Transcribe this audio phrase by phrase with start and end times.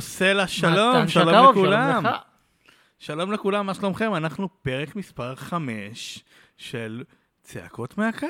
[0.00, 2.02] סלע, שלום, מתן שלום לכולם.
[2.02, 2.20] שלום לך.
[2.98, 4.14] שלום לכולם, מה שלומכם?
[4.14, 6.24] אנחנו פרק מספר 5
[6.56, 7.04] של
[7.42, 8.26] צעקות מהקו.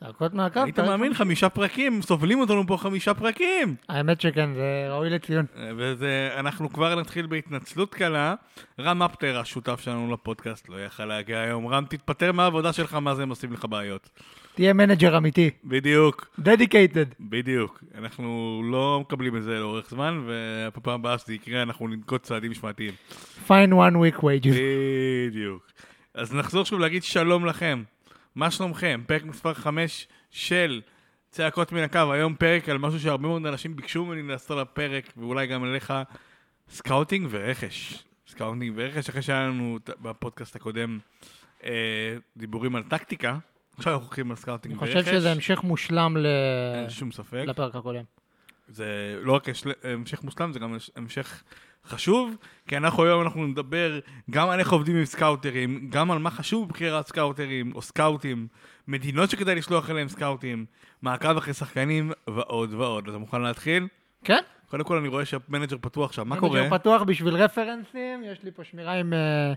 [0.00, 0.60] צעקות מהקו.
[0.60, 1.14] היית מאמין?
[1.14, 3.74] חמישה פרקים, סובלים אותנו פה חמישה פרקים.
[3.88, 5.46] האמת שכן, זה ראוי לציון.
[5.76, 8.34] וזה, אנחנו כבר נתחיל בהתנצלות קלה.
[8.80, 11.66] רם אפטר, השותף שלנו לפודקאסט, לא יכל להגיע היום.
[11.66, 14.10] רם, תתפטר מהעבודה שלך, מה זה הם עושים לך בעיות.
[14.54, 15.50] תהיה manager אמיתי.
[15.64, 17.06] בדיוק, dedicated.
[17.20, 17.84] בדיוק.
[17.98, 22.92] אנחנו לא מקבלים את זה לאורך זמן, ובפעם הבאה שזה יקרה, אנחנו ננקוט צעדים משמעתיים.
[23.46, 24.54] fine one week wages.
[25.28, 25.70] בדיוק.
[26.14, 27.82] אז נחזור שוב להגיד שלום לכם.
[28.38, 29.00] מה שלומכם?
[29.06, 30.80] פרק מספר 5 של
[31.30, 32.12] צעקות מן הקו.
[32.12, 35.92] היום פרק על משהו שהרבה מאוד אנשים ביקשו ממני לעשות על הפרק, ואולי גם עליך,
[36.70, 38.04] scouting ורכש.
[38.28, 40.98] scouting ורכש, אחרי שהיה לנו בפודקאסט הקודם
[41.64, 41.70] אה,
[42.36, 43.38] דיבורים על טקטיקה.
[43.76, 45.04] עכשיו אנחנו הולכים על scouting אני ורכש.
[45.04, 46.26] חושב שזה המשך מושלם ל-
[46.80, 47.44] אין שום ספק.
[47.46, 48.02] לפרק הקודם.
[48.68, 48.86] זה
[49.22, 49.44] לא רק
[49.84, 51.42] המשך מושלם, זה גם המשך
[51.86, 52.36] חשוב,
[52.68, 53.98] כי אנחנו היום אנחנו נדבר
[54.30, 58.46] גם על איך עובדים עם סקאוטרים, גם על מה חשוב בבחירת סקאוטרים או סקאוטים,
[58.88, 60.64] מדינות שכדאי לשלוח אליהם סקאוטים,
[61.02, 63.08] מעקב אחרי שחקנים ועוד ועוד.
[63.08, 63.88] אתה מוכן להתחיל?
[64.24, 64.40] כן?
[64.70, 66.62] קודם כל אני רואה שה manager פתוח שם, מה קורה?
[66.62, 69.52] manager פתוח בשביל רפרנסים, יש לי פה שמירה עם אה,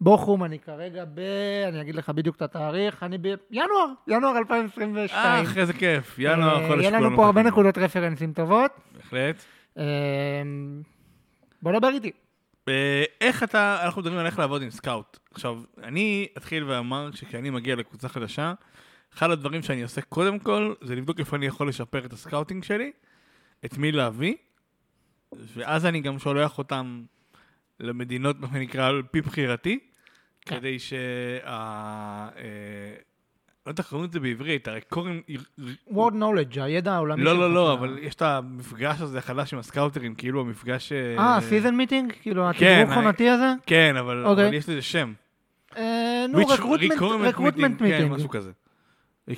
[0.00, 1.20] בוכום, אני כרגע ב...
[1.68, 5.24] אני אגיד לך בדיוק את התאריך, אני בינואר, ינואר 2022.
[5.24, 7.42] אה, אחרי זה כיף, ינואר, אה, חודש יהיה לנו כולנו פה הרבה.
[7.42, 8.70] נקודות רפרנסים טובות.
[8.96, 9.44] בהחלט.
[11.64, 12.12] אה, בוא נדבר איתי.
[12.68, 15.18] אה, איך אתה, אנחנו מדברים על איך לעבוד עם scout.
[15.30, 18.54] עכשיו, אני אתחיל ואומר שכשאני מגיע לקבוצה חדשה,
[19.14, 22.64] אחד הדברים שאני עושה קודם כל, זה לבדוק איפה אני יכול לשפר את ה scouting
[22.64, 22.92] שלי,
[23.64, 24.34] את מי להביא,
[25.32, 27.04] ואז אני גם שולח אותם
[27.80, 29.78] למדינות, מה שנקרא, על פי בחירתי,
[30.40, 30.56] כן.
[30.58, 32.28] כדי שה...
[33.66, 35.22] אה, לא יודע איך קוראים את זה בעברית, הרי קוראים...
[35.90, 37.38] world knowledge, הידע העולמי לא.
[37.38, 40.92] לא, לא, אבל יש את המפגש הזה החדש עם הסקאוטרים, כאילו המפגש...
[40.92, 42.12] אה, season meeting?
[42.22, 43.52] כאילו כן, התדרוך אה, עונתי הזה?
[43.66, 44.56] כן, אבל, אוקיי.
[44.56, 45.12] יש לזה שם.
[45.76, 48.12] אה, נו, recruitment meeting, כן, meeting.
[48.12, 48.50] משהו כזה.
[49.28, 49.34] אה,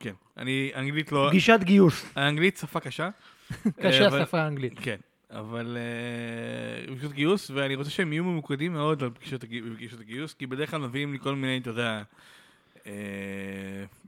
[0.00, 0.12] כן.
[0.36, 1.26] אני, אנגלית לא...
[1.30, 2.12] פגישת גיוס.
[2.16, 3.08] האנגלית שפה קשה.
[3.82, 4.72] קשה אה, השפה האנגלית.
[4.82, 4.96] כן.
[5.30, 10.46] אבל אה, פגישות גיוס, ואני רוצה שהם יהיו ממוקדים מאוד על פגישות פגישות הגיוס, כי
[10.46, 12.02] בדרך כלל מביאים לי כל מיני, אתה יודע, אה,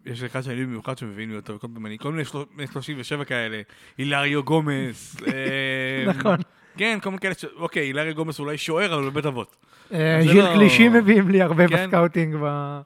[0.06, 3.62] יש אחד שאני במיוחד שמביאים לי אותו, וכל מיני, כל מיני של- בני 37 כאלה,
[3.98, 5.16] הילריו גומס.
[5.26, 6.36] אה, נכון.
[6.76, 9.56] כן, כל מיני כאלה, אוקיי, הילריו גומס אולי שוער, אבל בבית אבות.
[9.92, 11.86] אה, זה ז'יל לא- מביאים לי הרבה כן.
[11.86, 12.36] ב scouting.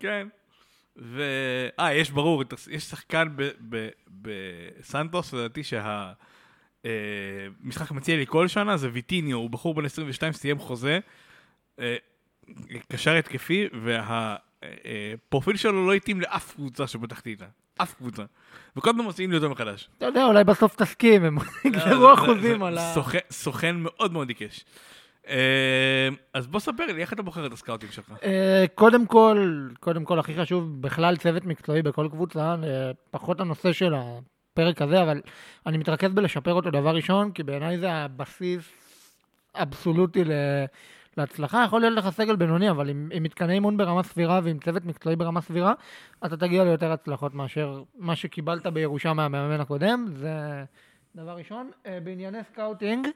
[0.01, 0.27] כן.
[0.99, 1.23] ו...
[1.81, 3.29] אה, יש ברור, יש שחקן
[4.09, 5.63] בסנטוס, לדעתי
[6.85, 10.99] שהמשחק מציע לי כל שנה, זה ויטיניו, הוא בחור בן 22, סיים חוזה,
[11.81, 11.97] אה,
[12.93, 13.69] קשר התקפי,
[14.65, 17.45] והפרופיל שלו לא התאים לאף קבוצה שבתחתיתה.
[17.83, 18.23] אף קבוצה.
[18.77, 19.89] וכל פעם מוציאים לי אותו מחדש.
[19.99, 22.93] אתה יודע, אולי בסוף תסכים, הם לא, יגזרו זה- אחוזים על ה...
[22.95, 24.65] סוכן- סוכן מאוד מאוד עיקש.
[25.29, 28.13] אה, אז בוא ספר לי, איך אתה בוחר את הסקאוטים שלך?
[28.25, 33.73] אה, קודם כל, קודם כל, הכי חשוב, בכלל צוות מקצועי בכל קבוצה, אה, פחות הנושא
[33.73, 35.21] של הפרק הזה, אבל
[35.67, 38.65] אני מתרכז בלשפר אותו דבר ראשון, כי בעיניי זה הבסיס
[39.55, 40.33] אבסולוטי ל...
[41.19, 41.65] להצלחה.
[41.67, 45.17] יכול להיות לך סגל בינוני, אבל עם, עם מתקני אימון ברמה סבירה ועם צוות מקצועי
[45.17, 45.73] ברמה סבירה,
[46.27, 50.65] אתה תגיע ליותר הצלחות מאשר מה שקיבלת בירושה מהמאמן הקודם, זה
[51.17, 51.71] דבר ראשון.
[51.87, 53.09] אה, בענייני scouting,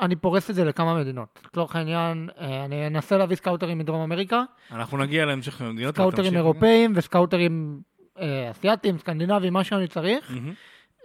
[0.00, 1.40] אני פורס את זה לכמה מדינות.
[1.46, 4.42] לצורך העניין, אה, אני אנסה להביא סקאוטרים מדרום אמריקה,
[4.72, 5.94] אנחנו נגיע להמשך המדינות.
[5.94, 6.34] סקאוטרים.
[6.34, 7.80] אירופאים וסקאוטרים
[8.20, 10.30] אה, אסיאתיים, סקנדינביים, מה שאני צריך.
[10.30, 10.52] מהמם.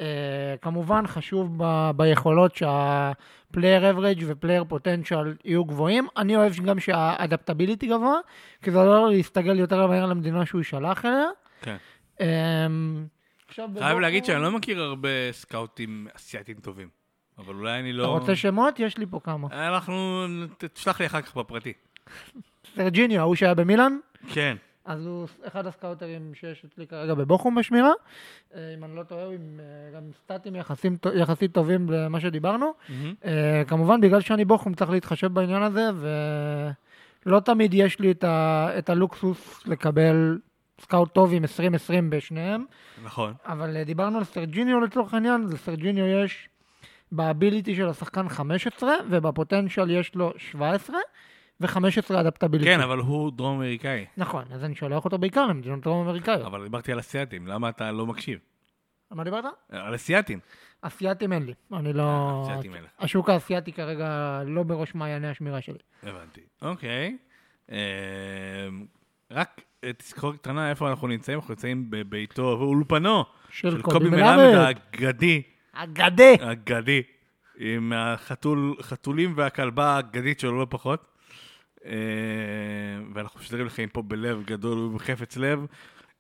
[0.02, 2.56] אה, כמובן חשוב ב- ביכולות
[3.56, 6.08] שה player average ו player potential יהיו גבוהים.
[6.18, 8.20] אני אוהב גם שה adaptability גבוה,
[8.62, 11.28] כי זה לא להסתגל יותר מהר למדינה שהוא יישלח אליה.
[11.62, 11.78] כן.
[13.48, 16.88] עכשיו חייב להגיד שאני לא מכיר הרבה סקאוטים אסייתים טובים.
[17.38, 18.04] אבל אולי אני לא...
[18.04, 18.80] אתה רוצה שמות?
[18.80, 19.48] יש לי פה כמה.
[19.52, 20.26] אנחנו...
[20.58, 21.74] תשלח לי אחר כך בפרטי.
[22.76, 23.98] סרג'יניו, ההוא שהיה במילאן,
[24.34, 24.58] כן.
[24.86, 27.92] אז הוא אחד הסקאוטרים שיש אצלי כרגע בבוכום בשמירה.
[28.56, 32.74] אה, אם אני לא טועה, הוא עם אה, גם סטטים יחסים- יחסית טובים למה שדיברנו.
[33.26, 35.90] אה, כמובן, בגלל שאני בוכום צריך להתחשב בעניין הזה,
[37.26, 38.68] ולא תמיד יש לי את, ה...
[38.78, 40.40] את הלוקסוס לקבל
[40.82, 42.66] scout טוב עם 2020 בשניהם,
[43.04, 43.34] נכון.
[43.46, 46.50] אבל דיברנו על סרג'יניו לצורך העניין, לסרג'יניו יש
[47.12, 50.98] ב ability של השחקן 15, ובפוטנציאל יש לו 17,
[51.62, 52.70] ו-15 adaptability.
[52.70, 54.06] כן, אבל הוא דרום אמריקאי.
[54.18, 56.46] נכון, אז אני שולח אותו בעיקר למדינות דרום אמריקאיות.
[56.46, 58.40] אבל דיברתי על אסייתים, למה אתה לא מקשיב?
[59.12, 59.46] מה דיברת?
[59.70, 60.40] על אסייתים.
[60.82, 62.04] אסייתים אין לי, אני לא...
[62.04, 62.90] אה, אסייתים אין לך.
[63.00, 65.78] השוק האסייתי כרגע לא בראש מעייני השמירה שלי.
[66.04, 66.42] הבנתי.
[66.62, 67.18] אוקיי.
[67.72, 67.78] אה,
[69.32, 69.62] רק
[69.98, 74.38] תזכורת קטנה איפה אנחנו נמצאים, אנחנו נמצאים בביתו ואולפנו של קובי מלמד.
[74.38, 75.42] האגדי,
[75.74, 76.52] אגדה.
[76.52, 77.04] אגדי.
[77.58, 81.15] עם החתול, חתולים והכלבה האגדית שלו לא פחות.
[81.86, 81.92] אה,
[83.14, 85.66] ואנחנו משדרים לכם פה בלב גדול ובחפץ לב.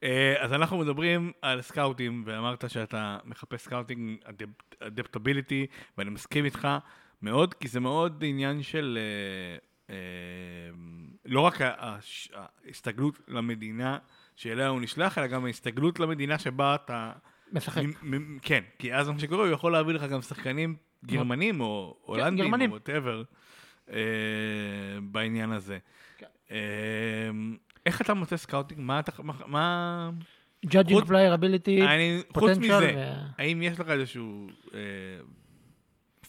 [0.03, 4.17] אה, אז אנחנו מדברים על סקאוטים, ואמרת שאתה מחפש scouting
[4.79, 5.67] adaptability,
[5.97, 6.67] ואני מסכים איתך
[7.21, 8.99] מאוד, כי זה מאוד עניין של
[9.89, 9.95] אה,
[11.25, 11.57] לא רק
[12.67, 13.97] ההסתגלות למדינה
[14.35, 17.11] שאליה הוא נשלח, אלא גם ההסתגלות למדינה שבה אתה...
[17.53, 17.81] משחק.
[18.41, 20.75] כן, כי אז מה שקורה, הוא יכול להביא לך גם שחקנים
[21.05, 22.71] גרמנים או הולנדים או גרמנים.
[23.89, 23.95] whatever
[25.03, 25.77] בעניין הזה.
[26.17, 26.25] כן.
[26.51, 26.57] אה,
[27.85, 28.81] איך אתה מוצא scouting?
[28.81, 29.11] מה אתה...
[29.23, 30.09] מה-
[30.93, 33.03] חוץ- player ability, אני, חוץ מזה,
[33.37, 34.47] האם יש לך איזשהו...
[34.73, 34.79] אה,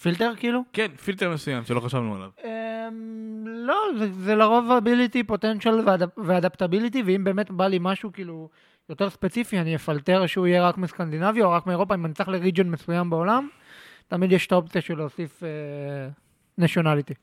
[0.01, 0.61] פילטר כאילו?
[0.73, 2.31] כן, פילטר מסוים שלא חשבנו עליו.
[2.45, 3.75] אמ, לא,
[4.11, 8.49] זה, לרוב ability, potential ו adaptability, ואם באמת בא לי משהו כאילו
[8.89, 12.34] יותר ספציפי, אני אפלטר שהוא יהיה רק מסקנדינביה או רק מאירופה, אם אני צריך ל
[12.34, 13.49] region מסוים בעולם,
[14.09, 15.43] תמיד יש את האופציה של להוסיף
[16.61, 17.15] nationality.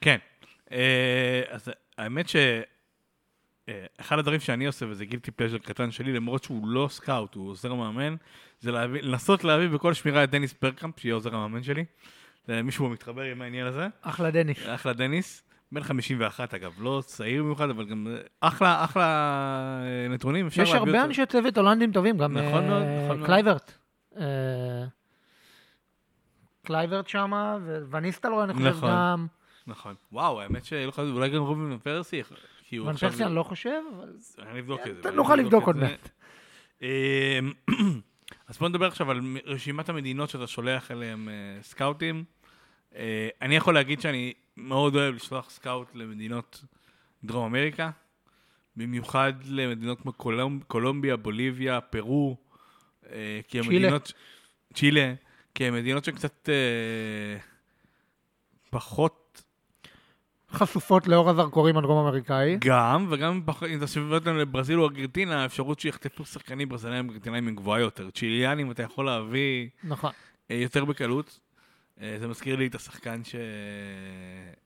[0.00, 0.16] כן.
[0.72, 2.36] אה, אז האמת ש...
[3.68, 7.50] אה, אחד הדברים שאני עושה, וזה guilty pleasure קטן שלי, למרות שהוא לא scout, הוא
[7.50, 8.14] עוזר מאמן,
[8.60, 11.84] זה להביא, לנסות להביא בכל שמירה את דניס ברגקאמפ, שיהיה עוזר המאמן שלי.
[12.48, 13.88] מישהו מתחבר עם העניין הזה.
[14.02, 14.58] אחלה דניס.
[14.66, 15.46] אחלה דניס.
[15.72, 21.04] בן 51 אגב, לא צעיר במיוחד, אבל גם אה, אחלה, אחלה נתונים, אפשר יש הרבה.
[21.04, 23.26] אנשי צוות הולנדים טובים, גם נכון אה, מאוד, נכון מאוד.
[23.26, 23.72] קלייברט.
[24.16, 24.24] אה,
[26.62, 28.90] קלייברט שמה, וואן ניסטלרוי אני חושב נכון.
[28.90, 29.26] גם.
[29.66, 29.94] נכון.
[30.12, 32.22] וואו, האמת שלא חשבתי, אולי גם רובין פרסי,
[32.64, 33.10] כי הוא עכשיו...
[33.10, 35.10] פרסי אני לא חושב, אבל אני אבדוק את זה.
[35.10, 35.76] נוכל לבדוק עוד.
[35.76, 36.08] מעט.
[36.82, 37.52] אמ,
[38.48, 42.24] אז בוא נדבר עכשיו על רשימת המדינות שאתה שולח אליהן אה, סקאוטים.
[42.96, 46.64] אה, אני יכול להגיד שאני מאוד אוהב לשלוח סקאוט למדינות
[47.24, 47.90] דרום אמריקה,
[48.76, 52.36] במיוחד למדינות כמו קולומב, קולומביה, בוליביה, פרו,
[53.10, 53.74] אה, כי צ'ילה.
[53.74, 54.12] המדינות...
[54.74, 55.14] צ'ילה.
[55.54, 56.48] כי הן מדינות שהן קצת
[58.70, 59.25] פחות
[60.56, 62.58] חשופות לאור הזרקורים הדרום אמריקאי.
[62.60, 67.56] גם, וגם אם אתה משווה אותם לברזיל או ארגנטינה, האפשרות שיחטפו שחקנים ברזילאים וארגנטינאים היא
[67.56, 68.10] גבוהה יותר.
[68.10, 70.10] צ'יליאנים אתה יכול להביא נכון.
[70.50, 71.38] אה, יותר בקלות.
[72.00, 73.34] אה, זה מזכיר לי את השחקן ש...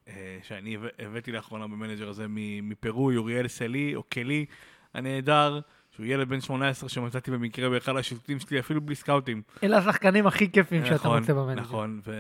[0.08, 2.26] אה, שאני הבא- הבאתי לאחרונה במנג'ר הזה
[2.62, 4.46] מפרו, יוריאל סלי, או קלי
[4.94, 5.60] הנהדר,
[5.96, 9.42] שהוא ילד בן 18 שמצאתי במקרה באחד השיטוטים שלי, אפילו בלי סקאוטים.
[9.64, 11.60] אלה השחקנים הכי כיפים שאתה נכון, מוצא במנג'ר.
[11.62, 12.12] נכון, ו...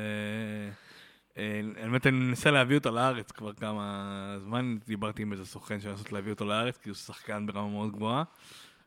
[1.40, 6.12] אה, האמת, אני מנסה להביא אותו לארץ כבר כמה זמן, דיברתי עם איזה סוכן שנסות
[6.12, 8.24] להביא אותו לארץ, כי הוא שחקן ברמה מאוד גבוהה.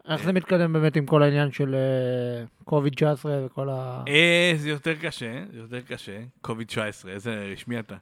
[0.07, 1.75] איך זה מתקדם באמת עם כל העניין של
[2.63, 4.03] קוביד 19 וכל ה...
[4.07, 6.21] אה, זה יותר קשה, זה יותר קשה.
[6.41, 7.95] קוביד 19, איזה רשמי אתה.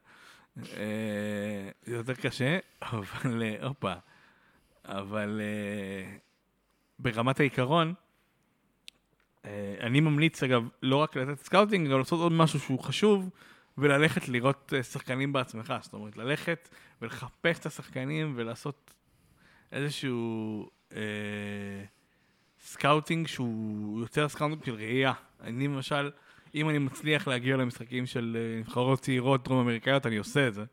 [0.58, 3.94] אה, זה יותר קשה, אבל, אה, הופה,
[4.86, 6.18] אבל אה,
[7.00, 7.94] ברמת העיקרון,
[9.46, 13.30] אה, אני ממליץ, אגב, לא רק לתת סקאוטינג, גם לעשות עוד משהו שהוא חשוב,
[13.78, 15.74] וללכת לראות אה, שחקנים בעצמך.
[15.82, 16.70] זאת אומרת, ללכת
[17.02, 18.94] ולחפש את השחקנים ולעשות
[19.72, 21.02] איזשהו אה,
[22.60, 25.14] סקאוטינג שהוא יותר סקאוטינג של ראייה.
[25.44, 26.12] אני למשל,
[26.56, 30.64] אם אני מצליח להגיע למשחקים של אה, נבחרות צעירות דרום אמריקאיות, אני עושה את זה.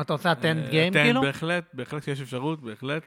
[0.00, 0.34] אתה עושה אה,
[0.70, 1.20] game attend, כאילו?
[1.20, 3.02] בהחלט, בהחלט שיש אפשרות, בהחלט.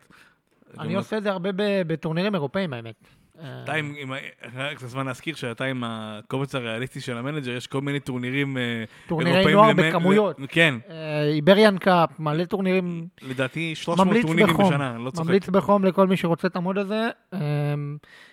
[0.80, 1.50] אני עושה את זה הרבה
[1.88, 3.08] בטורנירים אירופאים האמת.
[3.44, 4.12] אה, אתה עם, עם,
[4.56, 9.54] רק זמן להזכיר שאתה עם הקובץ הריאליסטי של המנג'ר, יש כל מיני טורנירים אה, טורנירי
[9.54, 10.38] נוער בכמויות.
[10.48, 13.08] כן, אה, Iberian Cup, מלא טורנירים.
[13.22, 14.58] לדעתי 300 ממליץ טורנירים.
[14.58, 15.26] בשנה, לא צוחק.
[15.26, 17.10] ממליץ בחום לכל מי שרוצה את העמוד הזה.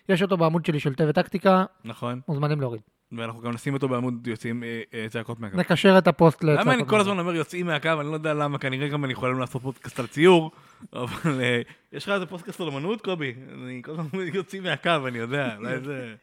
[0.09, 2.94] יש אותו בעמוד שלי של טבע טקטיקה, נכון, מוזמנים להוריד.
[3.19, 5.57] ואנחנו גם נשים אותו בעמוד יוצאים אה, אה, צעקות מהקו.
[5.57, 6.67] נקשר את הפוסט לצעקות.
[6.67, 7.01] למה אני כל מהקו.
[7.01, 10.07] הזמן אומר יוצאים מהקו, אני לא יודע למה, כנראה גם אני יכולים לעשות פודקאסט על
[10.07, 10.51] ציור,
[10.93, 11.61] אבל אה,
[11.93, 13.35] יש לך איזה פודקאסט על אמנות, קובי?
[13.55, 16.15] אני כל הזמן יוצאים מהקו, אני יודע, אולי זה...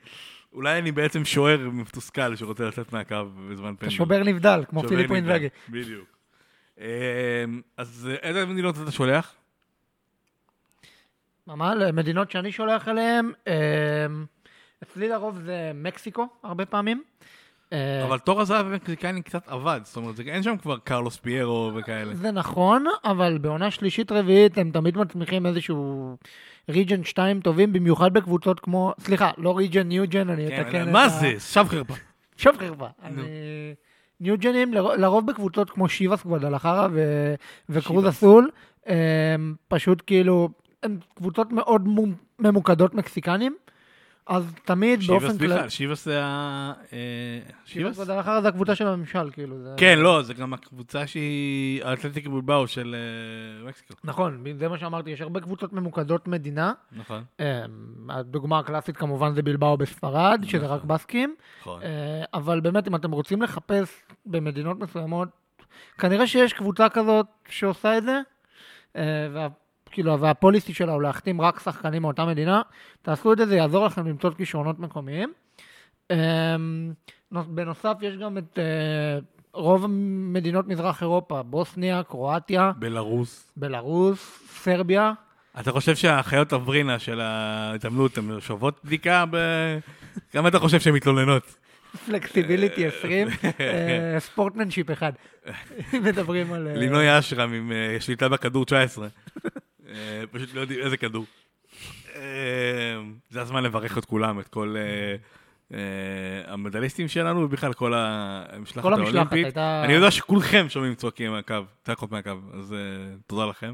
[0.54, 3.16] אולי אני בעצם שוער מתוסכל שרוצה לצאת מהקו
[3.50, 3.88] בזמן פנדל.
[3.88, 5.48] אתה שובר נבדל, כמו שובר פיליפ נבדל, אינזאגי.
[5.70, 6.08] בדיוק.
[6.80, 7.46] אה,
[7.78, 9.34] אז איזה מדינות אתה שולח?
[11.48, 13.54] ממש, מדינות שאני שולח אליהן, אה,
[14.84, 17.04] אצלי לרוב זה מקסיקו, הרבה פעמים.
[17.74, 22.16] אה, אבל תור הזהב המקסיקני קצת אבד, זאת אומרת, אין שם כבר קרלוס פיירו וכאלה.
[22.16, 26.16] זה נכון, אבל בעונה שלישית רביעית הם תמיד מצמיחים איזשהו
[26.70, 31.04] ריג'ן 2 טובים, במיוחד בקבוצות כמו, סליחה, לא ריג'ן, ניוג'ן, אני כן, אתקן את מה
[31.04, 31.40] ה- זה?
[31.40, 31.94] שב חרפה.
[32.38, 32.88] שוב חרפה.
[34.20, 36.88] ניוג'נים לר- לרוב בקבוצות כמו שיבאס גוודלחרה
[37.70, 38.08] וקרוז.
[38.10, 38.50] אסול,
[38.86, 40.50] הם פשוט כאילו,
[40.84, 42.06] הן קבוצות מאוד מו-
[42.40, 43.56] ממוקדות מקסיקנים,
[44.28, 45.70] אז תמיד באופן כללי...
[45.70, 46.74] שיבאס זה ה...
[47.66, 47.98] שיבאס?
[47.98, 49.56] בדרך אחרת זה הקבוצה של הממשל, כאילו.
[49.78, 53.94] כן, לא, זה גם הקבוצה שהיא האתלטיק בולבאו של אה, מקסיקו.
[54.04, 56.74] נכון, זה מה שאמרתי, יש הרבה קבוצות ממוקדות מדינה.
[56.92, 57.66] נכון, אה,
[58.10, 60.78] הדוגמה הקלאסית כמובן זה בלבאו בספרד, שזה נכון.
[60.78, 61.36] רק בסקים.
[61.62, 61.82] נכון.
[61.84, 65.28] אה, אבל באמת, אם אתם רוצים לחפש במדינות מסוימות,
[65.98, 68.20] כנראה שיש קבוצה כזאת שעושה את זה,
[68.96, 69.48] אה,
[69.92, 72.62] כאילו, והפוליסי שלה הוא להחתים רק שחקנים מאותה מדינה.
[73.02, 75.34] תעשו את זה, זה יעזור לכם למצוא כישרונות מקומיים.
[77.32, 79.20] נוס- בנוסף, יש גם את אה,
[79.54, 79.86] רוב
[80.34, 83.52] מדינות מזרח אירופה, בוסניה, קרואטיה, בלרוס.
[83.58, 85.14] בלרוס, סרביה.
[85.60, 89.26] אתה חושב שהחיות הוורינה של ההתעמלות הן שוות בדיקה?
[89.32, 89.38] ב...
[90.32, 91.56] כמה אתה חושב שהן מתלוננות?
[92.06, 93.28] פלקסיביליטי 20,
[93.60, 95.14] אה, ספורטמנשיפ 1.
[96.06, 96.68] מדברים על...
[96.68, 99.08] אה, לינוי אשרם עם שליטה בכדור 19.
[99.92, 101.26] אה, פשוט לא יודעים איזה כדור.
[102.16, 102.22] אה,
[103.30, 104.76] זה הזמן לברך את כולם, את כל
[105.74, 105.78] אה,
[106.54, 109.58] המדליסטים שלנו, ובכלל כל המשלחת האולימפית.
[109.58, 112.76] אני יודע שכולכם שומעים צועקים מהקו, צעקות מהקו, אז
[113.28, 113.74] תודה לכם.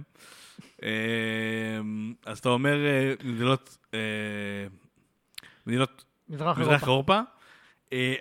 [2.25, 2.77] אז אתה אומר
[3.24, 3.77] מדינות,
[5.67, 7.19] מדינות מזרח אירופה.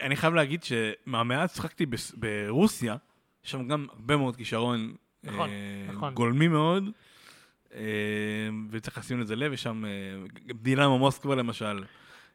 [0.01, 2.97] אני חייב להגיד שמהמעט שחקתי ברוסיה,
[3.43, 5.51] שם גם הרבה מאוד כישרון נכון,
[5.89, 6.15] נכון.
[6.15, 6.85] גולמי מאוד,
[8.71, 9.91] וצריך לשים לזה לב, יש שם אה,
[10.55, 11.85] דינמו מוסקבה למשל,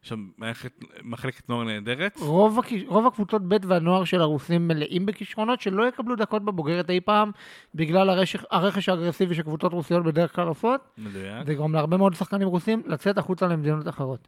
[0.03, 2.17] יש שם מערכת- מחלקת נוער נהדרת.
[2.19, 7.01] רוב, הכ- רוב הקבוצות ב' והנוער של הרוסים מלאים בכישרונות שלא יקבלו דקות בבוגרת אי
[7.01, 7.31] פעם
[7.75, 10.81] בגלל הרכש, הרכש האגרסיבי שקבוצות רוסיות בדרך כלל עושות.
[10.97, 11.45] מדויק.
[11.45, 14.27] זה יגרום להרבה מאוד שחקנים רוסים לצאת החוצה למדינות אחרות.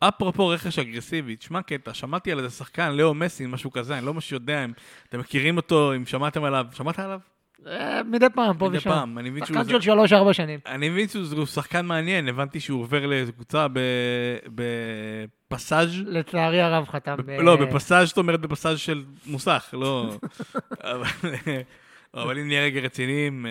[0.00, 4.14] אפרופו רכש אגרסיבי, תשמע קטע, שמעתי על איזה שחקן, לאו מסי, משהו כזה, אני לא
[4.14, 4.72] ממש יודע אם
[5.08, 7.20] אתם מכירים אותו, אם שמעתם עליו, שמעת עליו?
[7.66, 8.90] אה, מדי פעם, פה מדי ושם.
[8.90, 9.56] פעם, אני מבין שהוא...
[9.56, 10.60] שחקן של שלוש-ארבע שנים.
[10.66, 13.78] אני מבין שהוא שחקן מעניין, הבנתי שהוא עובר לאיזו קבוצה ב-
[14.54, 16.00] בפסאז'.
[16.06, 17.16] לצערי הרב חתם.
[17.26, 20.10] ב- לא, בפסאז' זאת אומרת בפסאז' של מוסך, לא...
[22.14, 23.46] אבל- אם נהיה רגע רציניים...
[23.46, 23.50] אה,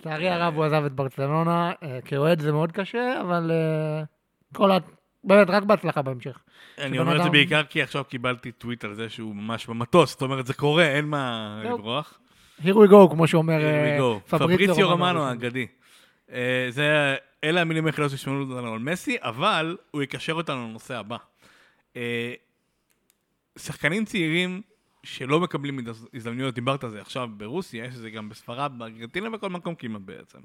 [0.00, 4.02] לצערי הרב הוא עזב את ברצלונה, אה, כאוהד זה מאוד קשה, אבל אה,
[4.54, 4.78] כל ה...
[5.24, 6.38] באמת, רק בהצלחה בהמשך.
[6.78, 10.22] אני אומר את זה בעיקר כי עכשיו קיבלתי טוויט על זה שהוא ממש במטוס, זאת
[10.22, 11.60] אומרת, זה קורה, אין מה.
[11.64, 12.18] לברוח.
[12.62, 14.20] Here we go, כמו שאומר אה.
[14.28, 15.24] פבריציו רומנו.
[15.24, 15.66] האגדי.
[16.32, 21.16] אה, זה, אלה המילים היחידות ששמענו אותנו על מסי, אבל הוא יקשר אותנו לנושא הבא.
[21.96, 22.34] אה,
[23.58, 24.62] שחקנים צעירים
[25.02, 29.30] שלא מקבלים הז- הזדמנויות, דיברת על זה עכשיו ברוסיה, יש את זה גם בספרד, בארגנטינה,
[29.30, 30.38] בכל מקום כמעט בעצם.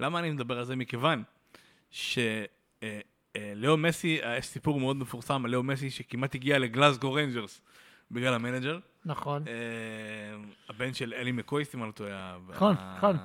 [0.00, 0.76] למה אני מדבר על זה?
[0.76, 1.22] מכיוון
[1.90, 2.16] שלאו
[3.78, 7.60] מסי, יש סיפור מאוד מפורסם על לאו מסי שכמעט הגיע לגלאזגו ריינג'רס
[8.12, 8.78] בגלל המנג'ר.
[9.04, 9.44] נכון.
[9.48, 9.54] אה,
[10.68, 13.16] הבן של אלי מקויסט, אם אני לא טועה, נכון, נכון.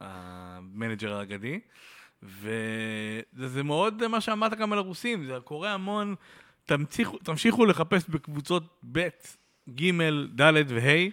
[0.00, 1.60] המנג'ר האגדי.
[2.22, 6.14] וזה מאוד מה שאמרת גם על הרוסים, זה קורה המון.
[6.64, 8.62] תמשיכו, תמשיכו לחפש בקבוצות
[8.92, 9.08] ב',
[9.70, 9.90] ג',
[10.40, 11.08] ד' וה'.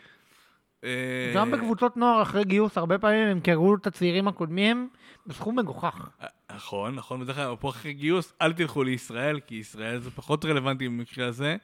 [0.84, 4.90] אה, גם בקבוצות נוער אחרי גיוס, הרבה פעמים הם קראו את הצעירים הקודמים
[5.28, 6.10] בסכום מגוחך.
[6.56, 10.88] נכון, נכון, בדרך כלל, פה אחרי גיוס, אל תלכו לישראל, כי ישראל זה פחות רלוונטי
[10.88, 11.58] במקרה הזה.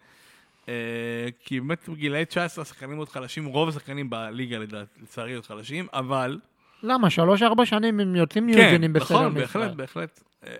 [0.69, 4.57] אה, כי באמת בגילאי 19 השחקנים מאוד חלשים, רוב השחקנים בליגה
[5.01, 6.39] לצערי עוד חלשים, אבל...
[6.83, 7.09] למה?
[7.09, 9.67] שלוש-ארבע שנים הם יוצאים כן, מיוזנים בסדר נכון, מישראל.
[9.67, 10.23] בהחלט, בהחלט.
[10.43, 10.55] אה,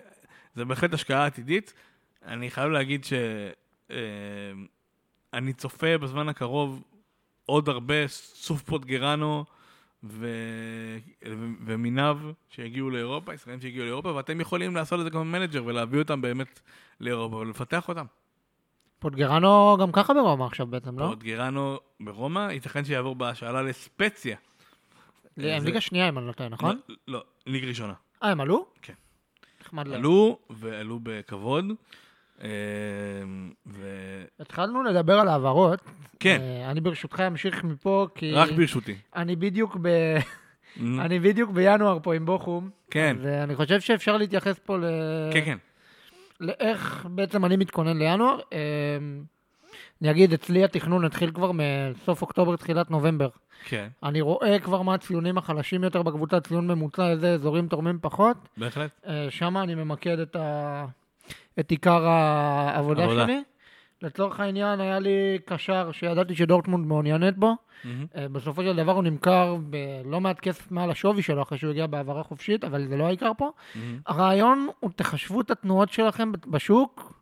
[0.54, 1.72] זה בהחלט השקעה עתידית.
[2.26, 3.06] אני חייב להגיד
[3.88, 6.82] שאני צופה בזמן הקרוב
[7.46, 9.44] עוד הרבה סוף פוטגרנו
[10.04, 10.26] ו...
[11.64, 12.18] ומיניו
[12.50, 16.60] שיגיעו לאירופה, ישראלים שיגיעו לאירופה, ואתם יכולים לעשות את זה גם מנג'ר ולהביא אותם באמת
[17.00, 18.04] לאירופה ולפתח אותם.
[19.00, 21.06] פוטגרנו גם ככה ברומא עכשיו בעצם, לא?
[21.06, 24.36] פוטגרנו ברומא, ייתכן שיעבור בהשאלה לספציה.
[25.36, 26.78] הם זה- ליגה שנייה, אם אני לא טועה, נכון?
[26.88, 27.92] לא, לא, ליגה ראשונה.
[28.22, 28.66] אה, הם עלו?
[28.82, 28.92] כן.
[29.62, 30.00] נחמד להם.
[30.00, 31.64] עלו, ועלו בכבוד.
[32.42, 32.48] אה,
[33.66, 33.84] ו...
[34.40, 35.80] התחלנו לדבר על העברות.
[36.20, 38.96] כן, אה, אני ברשותך אמשיך מפה, כי רק ברשותי.
[39.16, 39.88] אני בדיוק ב...
[41.00, 42.70] אני בדיוק בינואר פה עם בוכום.
[42.90, 44.84] כן, אז אה, אני חושב שאפשר להתייחס פה ל...
[45.32, 45.58] כן, כן.
[46.40, 48.40] לאיך בעצם אני מתכונן לינואר.
[48.52, 48.58] אה,
[50.02, 53.28] אני אגיד, אצלי התכנון התחיל כבר מסוף אוקטובר, תחילת נובמבר.
[53.64, 58.36] כן, אני רואה כבר מה הציונים החלשים יותר בקבוצה, ציון ממוצע, איזה אזורים תורמים פחות.
[58.56, 59.06] בהחלט.
[59.30, 60.84] שם אני ממקד את, ה...
[61.60, 63.24] את עיקר העבודה עבודה.
[63.24, 63.42] שלי.
[64.02, 65.10] לצורך העניין, היה לי
[65.46, 67.56] קשר שידעתי שדורטמונד מעוניינת בו.
[68.16, 71.86] אה, בסופו של דבר הוא נמכר בלא מעט כסף מעל השווי שלו אחרי שהוא הגיע
[71.86, 73.50] בהעברה חופשית, אבל זה לא העיקר פה.
[73.74, 73.98] מהמם.
[74.06, 77.20] הרעיון הוא תחשבו את התנועות שלכם בשוק.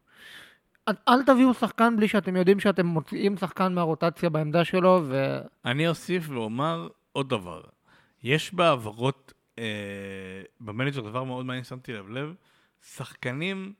[0.88, 5.38] אל- אל תביאו שחקן בלי שאתם יודעים שאתם מוציאים שחקן מהרוטציה בעמדה שלו, ו...
[5.64, 7.60] אני אוסיף ואומר עוד דבר.
[8.22, 9.64] יש בהעברות, אה,
[10.60, 12.34] במנג'ר דבר מאוד מעניין, שמתי לב לב,
[12.82, 13.72] שחקנים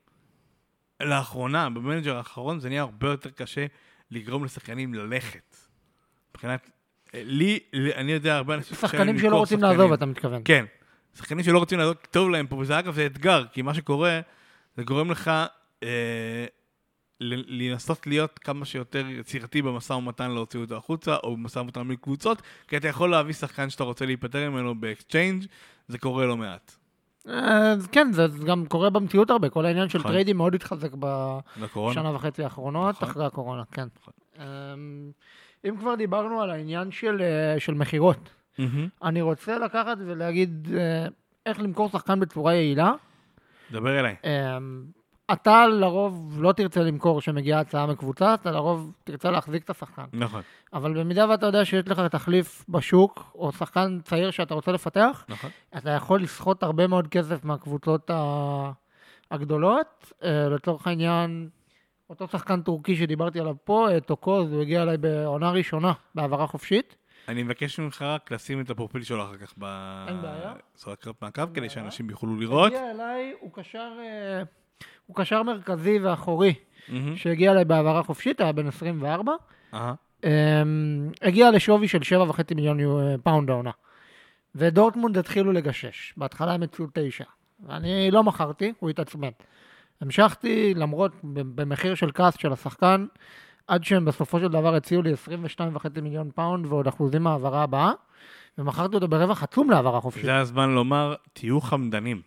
[1.01, 3.67] לאחרונה, במנג'ר האחרון, זה נהיה הרבה יותר קשה
[4.11, 5.57] לגרום לשחקנים ללכת.
[6.31, 6.71] מבחינת...
[7.15, 9.79] אה, לי, לי- אני יודע הרבה אנשים שחקנים שלא רוצים שחקנים.
[9.79, 10.43] לעזוב, אתה מתכוון.
[10.45, 10.65] כן.
[11.19, 14.21] שחקנים שלא רוצים לעזוב, טוב להם פה, וזה אגב, זה אתגר, כי מה שקורה,
[14.77, 15.31] זה גורם לך
[15.83, 16.47] אה,
[17.21, 22.77] לנסות להיות כמה שיותר יצירתי במשא ומתן להוציא אותו החוצה, או במשא ומתן מקבוצות, כי
[22.77, 25.45] אתה יכול להביא שחקן שאתה רוצה להיפטר ממנו ב exchange,
[25.89, 26.77] זה קורה לא מעט.
[27.33, 30.11] אז כן, זה גם קורה במציאות הרבה, כל העניין של נכון.
[30.11, 31.41] טריידים מאוד התחזק בשנה.
[32.15, 33.09] וחצי האחרונות, נכון.
[33.09, 33.89] אחרי הקורונה, כן.
[34.39, 34.43] אמ,
[35.65, 38.31] אם כבר דיברנו על העניין של אה, של מכירות.
[39.03, 41.07] אני רוצה לקחת ולהגיד אה,
[41.47, 42.93] איך למכור שחקן בצורה יעילה.
[43.73, 44.17] דבר אליי.
[45.33, 50.05] אתה לרוב לא תרצה למכור כשמגיעה הצעה מקבוצה, אתה לרוב תרצה להחזיק את השחקן.
[50.13, 50.43] נכון,
[50.73, 55.51] אבל במידה ואתה יודע שיש לך תחליף בשוק, או שחקן צעיר שאתה רוצה לפתח, נכון.
[55.77, 58.11] אתה יכול לסחוט הרבה מאוד כסף מהקבוצות
[59.31, 60.13] הגדולות.
[60.25, 61.49] אה, לצורך העניין,
[62.11, 66.97] אותו שחקן טורקי שדיברתי עליו פה, אה, טוקוז, הוא הגיע אליי בעונה ראשונה, בהעברה חופשית.
[67.29, 69.65] אני מבקש ממך רק לשים את הפרופיל שלו אחר כך ב...
[70.09, 70.53] אין בעיה.
[70.77, 71.69] סרקרת מעקב, כדי.
[71.69, 72.67] שאנשים יוכלו לראות.
[72.67, 74.43] הגיע אליי, הוא קשר, אה,
[75.07, 76.55] הוא קשר מרכזי ואחורי,
[76.89, 77.17] מהמם.
[77.17, 79.33] שהגיע אליי בהעברה חופשית, היה בן 24.
[79.75, 79.95] אהה.
[80.25, 80.31] אמ,
[81.23, 83.71] הגיע לשווי של 7.5 מיליון יו- אה, פאונד העונה.
[84.55, 86.13] ודורטמונד התחילו לגשש.
[86.17, 87.25] בהתחלה הם הציעו תשע.
[87.67, 89.29] ואני לא מכרתי, הוא התעצבן.
[90.01, 93.07] המשכתי, למרות במחיר של כעס של השחקן,
[93.67, 97.93] עד שהם בסופו של דבר הציעו לי 22.5 מיליון פאונד ועוד אחוזים מההעברה הבאה,
[98.59, 100.25] ומכרתי אותו ברווח עצום להעברה חופשית.
[100.25, 102.23] זה הזמן לומר, תהיו חמדנים.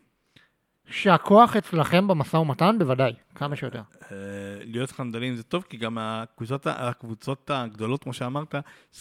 [0.92, 3.82] שהכוח אצלכם במשא ומתן, בוודאי, כמה שיותר.
[4.12, 4.18] אה,
[4.66, 9.00] להיות חמדנים זה טוב, כי גם הקבוצות, הקבוצות הגדולות, כמו שאמרת, 22.5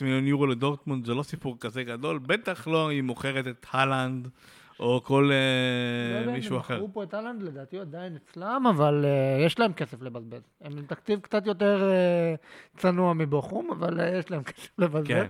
[0.00, 4.28] מיליון יורו לדורטמונד, זה לא סיפור כזה גדול, בטח לא היא מוכרת את הלנד,
[4.80, 6.74] או כל לא אה, יודע אם מישהו הם אחר.
[6.74, 10.42] מכרו פה את אהלנד, לדעתי עדיין אצלם, אבל אה, יש להם כסף לבזבז.
[10.60, 12.34] הם עם תקציב קצת יותר אה,
[12.76, 15.08] צנוע מבוכום, אבל אה, יש להם כסף לבזבז.
[15.08, 15.26] כן.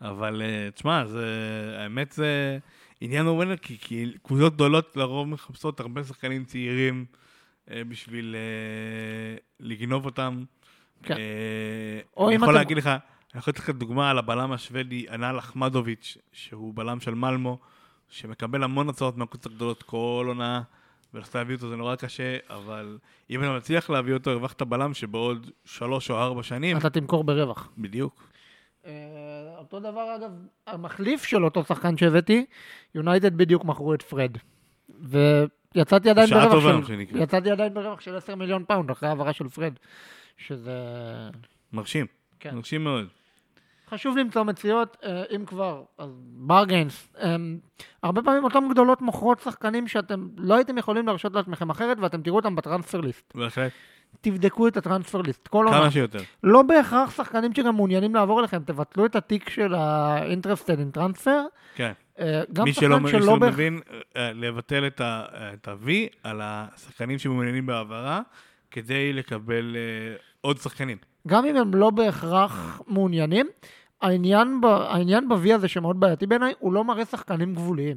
[0.00, 1.26] אבל אה, תשמע, זה,
[1.78, 2.58] האמת זה
[3.04, 7.04] עניין מעניין, כי, כי קבוצות גדולות לרוב מחפשות הרבה שחקנים צעירים
[7.70, 10.44] אה, בשביל אה, לגנוב אותם.
[11.02, 11.14] כן.
[11.16, 12.98] אה, אני יכול אתם- להגיד לך, אני
[13.38, 17.58] יכול לתת לך דוגמה על הבלם השוודי, ענל אחמדוביץ', שהוא בלם של מלמו,
[18.08, 20.62] שמקבל המון הצעות מהקבוצות הגדולות כל עונה,
[21.14, 22.98] ולכן להביא אותו זה נורא קשה, אבל
[23.30, 27.68] אם אתה מצליח להביא אותו, הרווחת בלם שבעוד שלוש או ארבע שנים, אתה תמכור ברווח.
[27.78, 28.31] בדיוק.
[28.86, 28.92] אה,
[29.58, 30.30] אותו דבר, אגב,
[30.66, 32.46] המחליף של אותו שחקן שהבאתי,
[32.94, 34.30] יונייטד בדיוק מכרו את פרד.
[35.00, 37.00] ויצאתי עדיין ברווח של...
[37.00, 39.72] יצאתי עדיין ברווח של 10 מיליון פאונד אחרי העברה של פרד.
[40.36, 40.72] שזה...
[41.72, 42.06] מרשים,
[42.40, 42.54] כן.
[42.54, 43.08] מרשים מאוד.
[43.88, 47.08] חשוב למצוא מציאות, אה, אם כבר, אז bargains.
[47.20, 47.36] אה,
[48.02, 52.36] הרבה פעמים אותן גדולות מוכרות שחקנים שאתם לא הייתם יכולים להרשות לעצמכם אחרת, ואתם תראו
[52.36, 53.32] אותם ב transfer list.
[53.34, 53.72] בהחלט.
[54.20, 55.78] תבדקו את הטרנספר ליסט, כל עונה.
[55.78, 56.18] כמה שיותר.
[56.42, 61.30] לא בהכרח שחקנים שגם מעוניינים לעבור אליכם, תבטלו את התיק של ה-interested in transfer.
[61.74, 61.92] כן.
[62.20, 63.54] אה, גם מי שלא שחקן מי שלא שלא בהכרח...
[63.54, 63.80] מבין,
[64.16, 65.00] אה, לבטל את
[65.68, 65.88] ה-V
[66.22, 68.20] על השחקנים שמעוניינים בהעברה,
[68.70, 70.96] כדי לקבל אה, עוד שחקנים.
[71.26, 73.46] גם אם הם לא בהכרח מעוניינים,
[74.02, 77.96] העניין, ב, העניין ב-V הזה שמאוד בעייתי בעיניי, הוא לא מראה שחקנים גבוליים.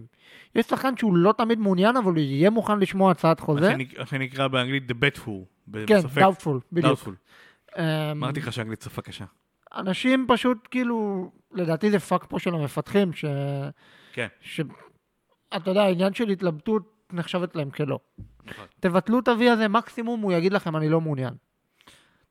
[0.55, 3.75] יש שחקן שהוא לא תמיד מעוניין, אבל הוא יהיה מוכן לשמוע הצעת חוזה.
[3.99, 5.54] מה שנקרא באנגלית Doubtful.
[5.87, 5.99] כן.
[6.15, 6.99] Doubtful, בדיוק.
[6.99, 7.11] Doubtful.
[7.77, 9.25] אמ, אמרתי לך שאנגלית שפה קשה.
[9.75, 13.25] אנשים פשוט כאילו, לדעתי זה fuck up של המפתחים, ש...
[14.13, 14.27] כן.
[14.41, 14.61] ש...
[15.55, 17.99] אתה יודע, העניין של התלבטות נחשבת להם כלא.
[18.45, 18.65] נכון.
[18.79, 21.33] תבטלו את ה-V הזה, מקסימום הוא יגיד לכם, אני לא מעוניין.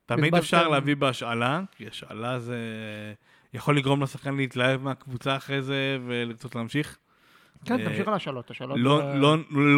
[0.06, 2.58] תמיד אפשר להביא בהשאלה, כי השאלה זה
[3.54, 6.98] יכול לגרום לשחקן להתלהב מהקבוצה אחרי זה ולרצות להמשיך.
[7.64, 8.76] כן, אה, תמשיך על השאלות, השאלות...
[8.80, 9.36] לא- זה- לא-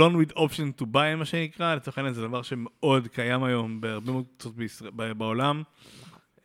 [0.09, 4.13] loan with option to buy, מה שנקרא, לצורך העניין זה דבר שמאוד קיים היום בהרבה
[4.13, 4.55] מאוד קבוצות
[4.97, 5.63] ב- בעולם.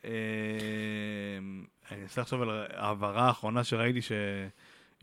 [0.04, 0.10] אה,
[1.92, 4.16] אני אנסה לחשוב על ההעברה האחרונה שראיתי שהיא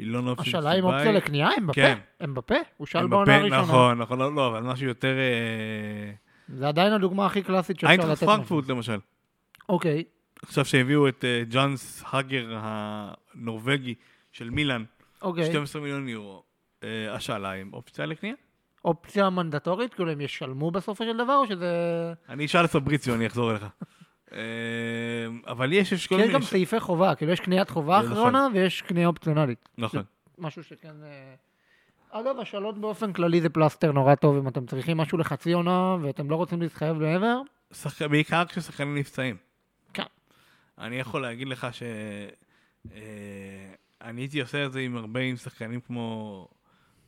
[0.08, 0.41] לא option to buy.
[0.41, 1.73] השאלה עם אופציה לקנייה, אמבפה.
[1.73, 1.97] כן.
[2.23, 3.62] אמבפה, הוא שאל הם בעונה בפה- הראשונה.
[3.62, 5.15] נכון, נכון, לא, לא, אבל משהו יותר...
[5.17, 6.12] אה,
[6.47, 8.23] זה עדיין הדוגמה הכי קלאסית שאפשר לתת.
[8.23, 8.36] ממנו.
[8.36, 8.97] פרנקפורט למשל.
[9.69, 10.04] אוקיי,
[10.43, 13.95] עכשיו שהביאו את אה, ג'אנס הגר הנורבגי
[14.32, 14.84] של מילאן,
[15.21, 15.45] אוקיי.
[15.45, 16.43] 12 מיליון יורו.
[16.84, 18.36] אה, השאלה עם אופציה לקנייה?
[18.86, 21.73] אופציה מנדטורית, כאילו הם ישלמו בסופו של דבר, או שזה...
[22.29, 23.65] אני אשאל את פבריציו, אני אחזור אליך.
[24.34, 24.39] אה,
[25.47, 26.34] אבל יש, יש כל יש מיני...
[26.34, 28.12] גם סעיפי חובה, כאילו יש קניית חובה נכון.
[28.12, 29.69] אחרונה ויש קנייה אופציונלית.
[29.77, 30.03] נכון.
[30.38, 31.03] משהו שכן...
[31.03, 31.36] אה,
[32.12, 36.29] אגב, השאלות באופן כללי זה פלסטר נורא טוב, אם אתם צריכים משהו לחצי עונה ואתם
[36.29, 37.41] לא רוצים להתחייב מעבר.
[37.73, 38.01] שחק...
[38.01, 39.38] בעיקר כששחקנים נפצעים.
[39.93, 40.03] כן.
[40.77, 41.84] אני יכול להגיד לך ש...
[42.91, 42.99] אה,
[44.01, 46.47] אני הייתי עושה את זה עם הרבה עם שחקנים כמו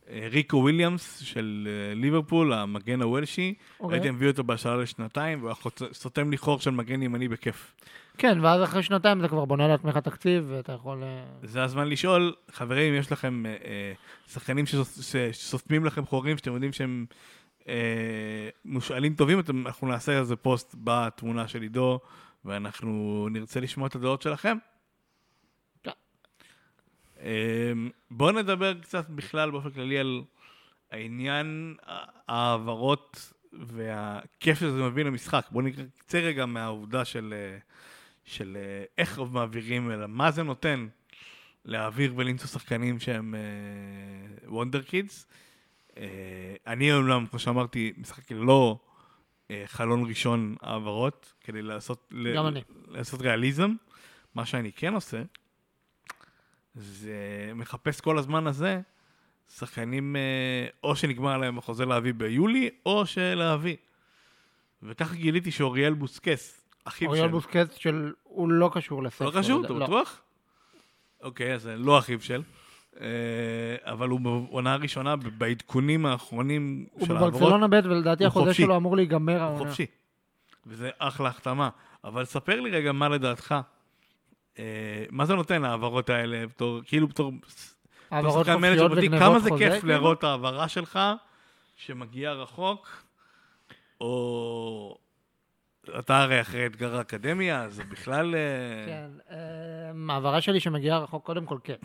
[0.09, 3.97] אה, ריקו וויליאמס של אה, ליברפול, המגן הוולשי, אוקיי.
[3.97, 7.75] הייתי מביא אותו בהשאלה לשנתיים, והוא היה סותם לי חור של מגן ימני בכיף.
[8.17, 11.03] כן, ואז אחרי שנתיים אתה כבר בונה לעצמך תקציב, ואתה יכול...
[11.03, 13.93] אה, זה הזמן לשאול, חברים, יש לכם אה, אה,
[14.27, 14.65] שחקנים
[15.01, 17.05] שסותמים לכם חורים, שאתם יודעים שהם
[17.67, 21.99] אה, מושאלים טובים, אתם, אנחנו נעשה איזה פוסט בתמונה של עידו,
[22.45, 24.57] ואנחנו נרצה לשמוע את הדעות שלכם.
[27.21, 27.71] אה,
[28.11, 30.23] בואו נדבר קצת בכלל באופן כללי על
[30.91, 31.75] העניין
[32.27, 35.45] ההעברות והכיף שזה מביא למשחק.
[35.51, 37.57] בואו נצא רגע מהעובדה של, אה,
[38.25, 40.87] של אה, איך מעבירים, אלא מה זה נותן
[41.65, 43.35] להעביר ולמצוא שחקנים שהם
[44.45, 45.27] וונדר קידס.
[46.67, 48.79] אני אומנם, כמו שאמרתי, משחק ללא
[49.51, 52.59] אה, חלון ראשון העברות, כדי לעשות, ל-.
[52.87, 53.75] לעשות ריאליזם.
[54.35, 55.21] מה שאני כן עושה,
[56.75, 58.81] זה מחפש כל הזמן הזה
[59.55, 63.75] שחקנים, אה, או שנגמר להם החוזה להביא ביולי, או שלהביא.
[64.83, 67.07] וככה גיליתי שאוריאל בוסקס, אחיו של...
[67.07, 68.13] אוריאל בוסקץ של...
[68.23, 69.25] הוא לא קשור לספר.
[69.25, 69.85] לא קשור, אתה לא.
[69.85, 70.21] בטוח?
[71.21, 72.41] אוקיי, אז לא אחיו של.
[73.01, 73.07] אה,
[73.81, 78.53] אבל הוא בעונה הראשונה, בעדכונים האחרונים הוא של העברות, בברצלונה ב' ולדעתי הוא החוזה.
[78.53, 79.69] שלו אמור להיגמר הוא העונה.
[79.69, 79.85] חופשי.
[80.65, 81.69] וזה אחלה החתמה.
[82.03, 83.55] אבל ספר לי רגע מה לדעתך,
[85.11, 87.31] מה זה נותן ההעברות האלה, בתור, כאילו בתור...
[88.11, 89.93] העברות חופשיות וגנבות כמה זה כיף כאילו?
[89.93, 90.99] לראות את ההעברה שלך,
[91.75, 93.03] שמגיעה רחוק,
[94.01, 94.97] או...
[95.99, 98.35] אתה הרי אחרי אתגר האקדמיה, אז זה בכלל...
[98.35, 101.75] אה, כן, אה, העברה שלי שמגיעה רחוק, קודם כל כן.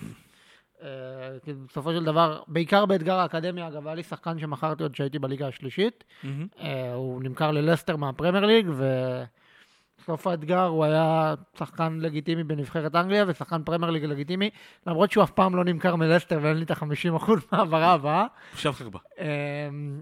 [0.83, 0.89] אה,
[1.45, 5.49] כי בסופו של דבר, בעיקר באתגר האקדמיה, אגב, היה לי שחקן שמכרתי עוד כשהייתי בליגה
[5.49, 6.05] השלישית.
[6.61, 8.67] אה, הוא נמכר ללסטר מהפרמייר ליג,
[10.09, 14.51] ובסוף האתגר הוא היה שחקן לגיטימי בנבחרת אנגליה ושחקן פרמייר ליג לגיטימי,
[14.87, 18.27] למרות שהוא אף פעם לא נמכר מלסטר ואין לי את ה-50% מההעברה הבאה.
[18.53, 18.99] עכשיו חרבה.
[19.19, 19.27] אה,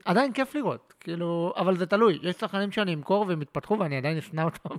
[0.04, 2.18] עדיין כיף לראות, כאילו, אבל זה תלוי.
[2.22, 4.74] יש שחקנים שאני אמכור והם יתפתחו ואני עדיין אשנא אותם.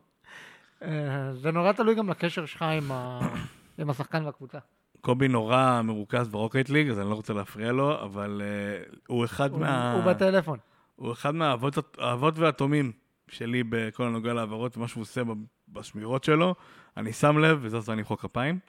[0.84, 3.20] אה, זה נורא תלוי גם לקשר שלך עם, ה...
[3.80, 4.58] עם השחקן והקבוצה.
[5.02, 9.26] קובי נורא מרוכז ב Rocket League, אז אני לא רוצה להפריע לו, אבל אה, הוא
[9.26, 9.94] אחד הוא, מה...
[9.94, 10.60] הוא בטלפון.
[10.96, 12.92] הוא אחד מהאבות הת- האבות והתומים
[13.28, 15.22] שלי בכל הנוגע להעברות ומה שהוא עושה
[15.70, 16.56] בשמירות שלו.
[16.98, 18.60] אני שם לב, וזה הזמן למחוא כפיים.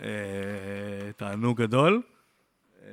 [0.00, 0.06] אה,
[1.16, 2.02] תענוג גדול.
[2.82, 2.88] אה,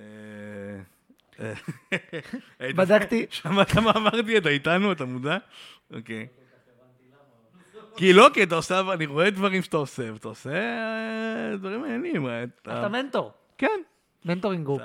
[2.62, 3.26] אה, בדקתי.
[3.32, 4.38] שמעת מה אמרתי?
[4.38, 4.92] אתה איתנו?
[4.92, 5.38] אתה מודע?
[5.94, 6.28] אוקיי.
[7.98, 10.52] כי לא, כי אתה עושה, אני רואה דברים שאתה עושה, ואתה עושה
[11.58, 12.28] דברים מעניינים.
[12.62, 13.32] אתה- מנטור.
[13.58, 13.80] כן.
[14.26, 14.82] mentoring group.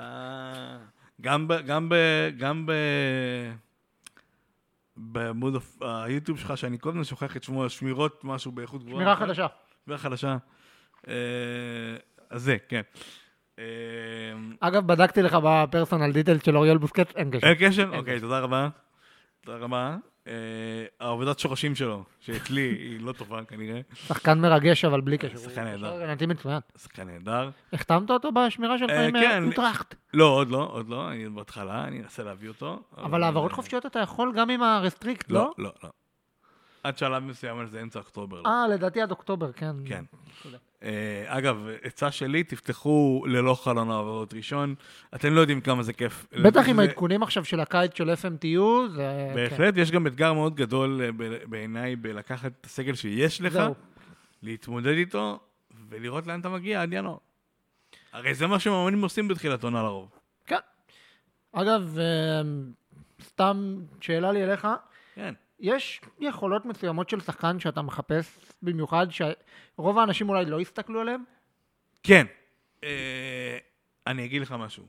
[1.21, 2.71] גם ב...
[5.01, 8.95] בעמוד היוטיוב שלך, שאני כל הזמן שוכח את שמו, שמירות משהו באיכות גבוהה.
[8.97, 9.27] שמירה נכון?
[9.27, 9.47] חדשה.
[9.85, 10.37] שמירה חדשה.
[11.07, 11.13] אה,
[12.29, 12.81] אז זה, כן.
[13.59, 13.63] אה,
[14.59, 17.47] אגב, בדקתי לך ב personal detail של אוריאל בוסקט, אין קשר.
[17.47, 17.89] אין קשר?
[17.97, 18.69] אוקיי, תודה רבה.
[19.45, 19.97] תודה רבה.
[20.27, 20.33] אה,
[20.99, 23.81] העבודת שורשים שלו, שאצלי היא לא טובה כנראה.
[23.93, 25.37] שחקן מרגש, אבל בלי קשר.
[25.37, 25.93] שחקן נהדר.
[26.03, 26.59] הגנתי מצוין.
[26.77, 27.49] שחקן נהדר.
[27.73, 29.43] החתמת אותו בשמירה שלך אה, עם כן.
[29.43, 29.95] אה, אוטראכט.
[30.13, 32.79] לא, עוד לא, עוד לא, אני בהתחלה, אני אנסה להביא אותו.
[32.97, 35.53] אבל העברות חופשיות אתה יכול גם עם הרסטריקט, לא, לא?
[35.57, 35.89] לא, לא.
[36.83, 38.41] עד שלב מסוים, אבל זה אמצע אוקטובר.
[38.41, 38.49] לא.
[38.49, 39.75] אה, לדעתי עד אוקטובר, כן.
[39.85, 40.05] כן.
[40.83, 44.75] אה, אגב, עצה שלי, תפתחו ללא חלון העברות ראשון.
[45.15, 46.25] אתם לא יודעים כמה זה כיף.
[46.43, 49.29] בטח עם העדכונים עכשיו של הקיץ של FMTU, זה...
[49.29, 49.35] כן.
[49.35, 51.09] בהחלט, יש גם אתגר מאוד גדול אה,
[51.45, 53.59] בעיניי בלקחת את הסגל שיש לך.
[54.43, 55.39] להתמודד איתו,
[55.89, 57.17] ולראות לאן אתה מגיע עד ינואר.
[58.13, 60.09] הרי זה מה שמאמנים עושים בתחילת עונה לרוב.
[60.45, 60.55] כן.
[61.51, 62.41] אגב, אה,
[63.23, 64.67] סתם שאלה לי אליך,
[65.15, 65.33] כן.
[65.61, 71.23] יש יכולות מסוימות של שחקן שאתה מחפש במיוחד, שרוב האנשים אולי לא יסתכלו עליהם?
[72.03, 72.25] כן.
[72.83, 73.57] אה,
[74.07, 74.83] אני אגיד לך משהו.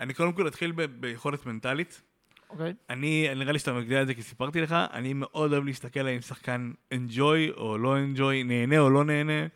[0.00, 2.02] אני קודם כל אתחיל ב- ביכולת מנטלית.
[2.50, 2.74] אוקיי.
[2.90, 6.20] אני, נראה לי שאתה יודע את זה כי סיפרתי לך, אני מאוד אוהב להסתכל האם
[6.20, 9.46] שחקן enjoy או לא enjoy, נהנה או לא נהנה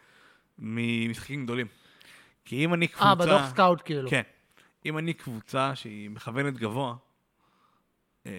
[0.59, 1.67] ממשחקים גדולים.
[2.45, 3.05] כי אם אני קבוצה...
[3.05, 4.11] אה, בדוח סקאוט כאילו.
[4.11, 4.23] כן.
[4.87, 6.95] אם אני קבוצה שהיא מכוונת גבוה,
[8.27, 8.33] אה,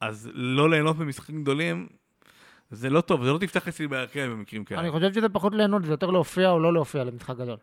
[0.00, 1.86] אז לא ליהנות ממשחקים גדולים,
[2.70, 4.80] זה לא טוב, זה לא תפתח אצלי בהרכב במקרים כאלה.
[4.80, 7.56] אני חושב שזה פחות ליהנות, זה יותר להופיע או לא להופיע למשחק גדול.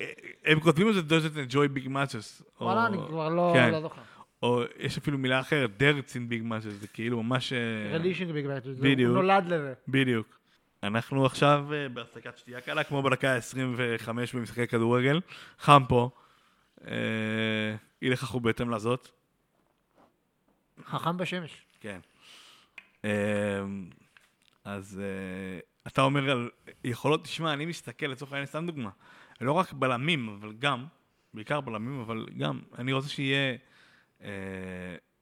[0.00, 0.06] אה,
[0.44, 2.44] הם כותבים על זה doesn't enjoy big matches.
[2.60, 3.70] וואלה, אני כבר לא כן.
[3.70, 4.00] לא זוכר.
[4.42, 7.52] או יש אפילו מילה אחרת, דרץ in big matches, זה כאילו ממש...
[7.52, 7.58] אה,
[7.92, 9.14] רלישינג ביג מאצ'ס, הוא בדיוק.
[9.14, 9.72] נולד לזה.
[9.88, 10.26] בדיוק.
[10.82, 15.20] אנחנו עכשיו אה, בהפסקת שתייה קלה, כמו בדקה ה-25 במשחקי כדורגל.
[15.58, 16.10] חם פה.
[16.86, 16.94] אה,
[18.02, 19.08] אי לכך הוא בהתאם לזאת.
[20.84, 21.50] חכם בשמש.
[21.80, 22.00] כן.
[23.04, 23.10] אה,
[24.64, 26.50] אז אה, אתה אומר על
[26.84, 28.90] יכולות, תשמע, אני מסתכל לצורך העניין, סתם דוגמה,
[29.40, 30.86] לא רק בלמים, אבל גם,
[31.34, 33.56] בעיקר בלמים, אבל גם, אני רוצה שיהיה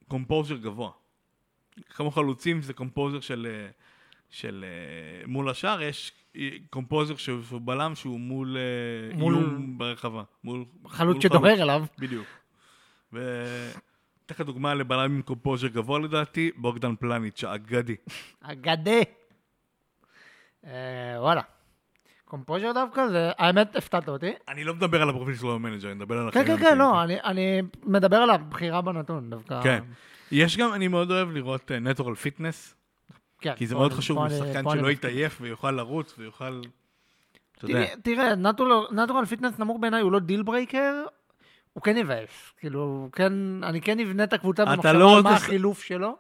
[0.09, 0.91] composure גבוה.
[1.95, 3.71] כמו חלוצים זה composure של, אה,
[4.31, 6.13] של אה, מול השאר, יש
[6.71, 10.23] composure שהוא שהוא בלם שהוא מול, אה, מול- איום ברחבה.
[10.45, 11.85] מול חלוץ מול שדוהר אליו.
[11.99, 12.27] בדיוק.
[14.31, 17.97] ואתן לך דוגמה לבלם עם composure גבוה לדעתי, בוגדן פלניץ' האגדי.
[18.43, 18.91] אגדה.
[20.67, 20.71] אה,
[21.19, 21.41] וואלה.
[22.25, 24.31] composure דווקא זה, האמת הפתעת אותי.
[24.49, 26.57] אני לא מדבר על הפרופיל שלו במנג'ר, אני מדבר על כן, אחרים.
[26.59, 29.63] כן, כן, לא, אני- אני מדבר על הבחירה בנתון דווקא.
[29.63, 29.85] כן.
[30.33, 32.75] יש גם, אני מאוד אוהב לראות natural fitness,
[33.41, 34.91] כן, כי זה מאוד חשוב לשחקן שלא.
[34.91, 36.61] יתעייף ויוכל לרוץ ויוכל...
[37.59, 38.35] תראה- תראה,
[38.93, 41.05] natural fitness נמוך בעיניי הוא לא deal breaker,
[41.73, 42.53] הוא כן יבאס.
[42.57, 43.33] כאילו, כן,
[43.65, 46.17] אני כן אבנה את הקבוצה במחשבה לא מה רוצה- החילוף שלו,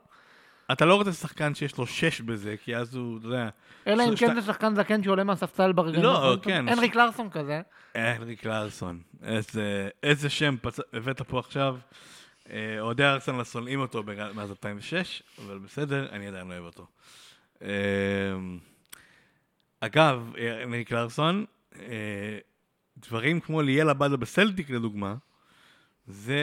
[0.73, 3.49] אתה לא רוצה שחקן שיש לו שש בזה, כי אז הוא, אתה יודע,
[3.87, 6.37] אלא אם כן זה שחקן זקן שעולה מהספסל ברגעים לא.
[6.43, 6.69] כן.
[6.69, 7.61] הנריק לארסון כזה.
[7.95, 9.01] הנריק לארסון.
[10.03, 10.57] איזה, שם.
[10.93, 11.77] הבאת פה עכשיו.
[12.51, 14.03] אה, אוהדי ארסנל שונאים אותו
[14.35, 16.87] מאז 2006, אבל בסדר, אני עדיין לא אוהב אותו.
[17.63, 17.69] אה,
[19.81, 21.45] אגב, אה, הנריק לארסון,
[21.79, 22.39] אה,
[22.97, 25.15] דברים כמו ליאל עבדה בסלטיק לדוגמה,
[26.11, 26.42] זה,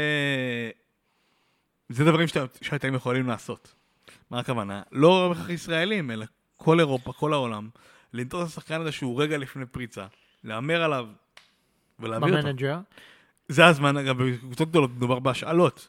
[1.90, 3.74] זה דברים שאתה, שאתם יכולים לעשות.
[4.32, 4.82] מה הכוונה?
[4.92, 6.26] לא רק ישראלים, אלא
[6.58, 7.70] כל אירופה, כל העולם.
[8.14, 10.06] לתפוס את השחקן הזה שהוא רגע לפני פריצה,
[10.44, 11.08] להמר עליו
[12.00, 12.48] ולהביא אותו.
[12.48, 12.80] במנג'ר.
[13.48, 15.88] זה הזמן, אגב, בקבוצות גדולות מדובר בהשאלות.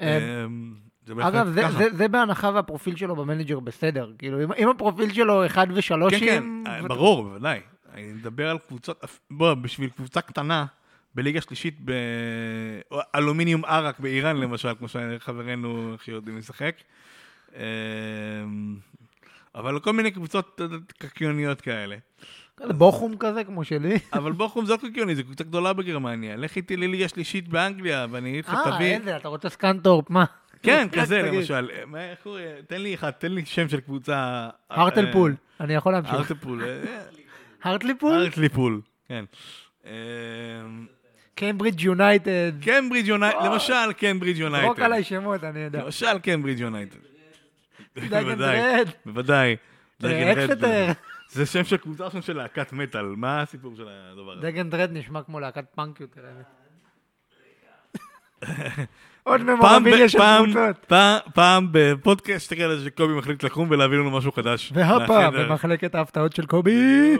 [0.00, 0.74] אה, אמ,
[1.06, 1.72] זה אגב, זה- ככה.
[1.78, 4.12] זה- זה בהנחה והפרופיל שלו במנג'ר בסדר.
[4.18, 6.20] כאילו, אם- אם הפרופיל שלו אחד כן, ושלושים...
[6.20, 6.42] כן,
[6.82, 7.60] זה- ברור, בוודאי.
[7.94, 10.66] אני מדבר על קבוצות, בוא, בשביל קבוצה קטנה,
[11.14, 11.76] בליגה שלישית,
[13.14, 16.74] באלומיניום ערק באיראן, למשל, כמו שחברינו הכי יודעים לשחק.
[17.56, 17.60] אמ,
[19.54, 20.60] אבל כל מיני קבוצות
[20.98, 21.96] קקיוניות כאלה.
[22.56, 23.98] כזה בוכום כזה, כמו שלי.
[24.12, 26.36] אבל בוכום זה לא קקיוני, זו קבוצה גדולה בגרמניה.
[26.36, 28.86] לך איתי לליגה שלישית באנגליה, ואני אגיד לך, אה, תביא...
[28.86, 30.24] איזה, אתה רוצה סקנטורפ, מה?
[30.62, 31.22] כן, כזה.
[31.22, 31.70] למשל.
[31.96, 32.38] איך הוא...
[32.66, 34.48] תן לי אחד, תן לי שם של קבוצה...
[34.70, 36.14] הרטלפול, אני יכול להמשיך.
[36.14, 36.64] הרטלפול.
[37.62, 38.12] הרטליפול?
[38.12, 39.24] הרטליפול, כן.
[41.38, 42.52] קיימברידג' יונייטד.
[42.64, 44.02] קמברידג' יונייטד, למשל זרוק
[44.38, 44.82] יונייטד.
[44.82, 45.84] עליי שמות, אני יודע.
[45.84, 46.96] למשל קמברידג' יונייטד.
[47.96, 48.84] בוודאי.
[49.06, 49.56] בוודאי.
[50.02, 50.38] רד.
[50.38, 50.92] אקסטר.
[51.30, 54.42] זה שם של קבוצה שם של להקת מטאל, מה הסיפור של הדבר הזה?
[54.42, 56.20] דגן דרד נשמע כמו להקת פאנק יותר.
[59.22, 60.92] עוד ממורביליה של קבוצות.
[61.34, 64.72] פעם, בפודקאסט כאלה שקובי מחליט לקום ולהביא לנו משהו חדש.
[64.74, 65.34] והפעם.
[65.34, 67.16] במחלקת ההפתעות של קובי.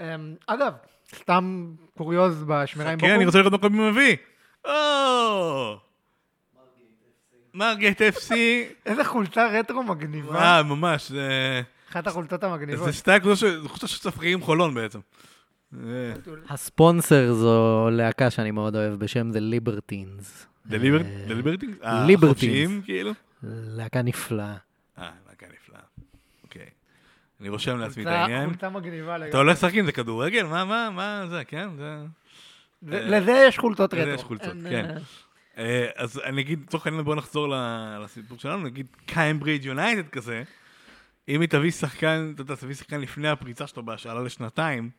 [0.00, 0.72] אמ, אגב,
[1.14, 1.66] סתם
[1.98, 3.26] קוריוז בשמירה עם כן, אני.
[3.26, 4.16] רוצה לראות מה קובי מביא.
[4.64, 5.76] או!
[7.54, 8.30] מרגייט FC,
[8.86, 10.38] איזה חולצה רטרו מגניבה.
[10.42, 11.12] אה, ממש.
[11.90, 12.84] אחת החולצות המגניבות.
[12.86, 14.98] זה סטייל כזו של- זו קבוצה של ספרירים חולון בעצם.
[15.72, 16.14] זה-
[16.48, 20.46] הספונסר זו להקה שאני מאוד אוהב בשם The Libertines.
[20.70, 21.84] The אה, Libertines?
[21.84, 22.24] אה, Libertines.
[22.24, 23.12] החופשיים, כאילו?
[23.42, 24.46] להקה נפלאה.
[24.46, 24.56] אה,
[24.98, 25.23] להקה נפלאה.
[27.40, 28.48] אני רושם לעצמי את העניין.
[28.48, 29.38] חולצה מגניבה אתה לגמרי.
[29.38, 30.42] הולך לשחק עם זה כדורגל?
[30.46, 31.68] מה, מה, מה זה, כן?
[31.76, 31.98] זה...
[32.82, 34.14] זה- לזה יש חולצות לזה רטרו.
[34.14, 34.86] יש חולצות, כן.
[34.90, 37.48] אה, אה, אז אני אגיד, לצורך העניין בואו נחזור
[38.04, 40.42] לסיפור שלנו, נגיד קיימברידג' יונייטד כזה,
[41.28, 44.90] אם היא תביא שחקן, אתה יודע, תביא שחקן לפני הפריצה שלו בהשאלה לשנתיים,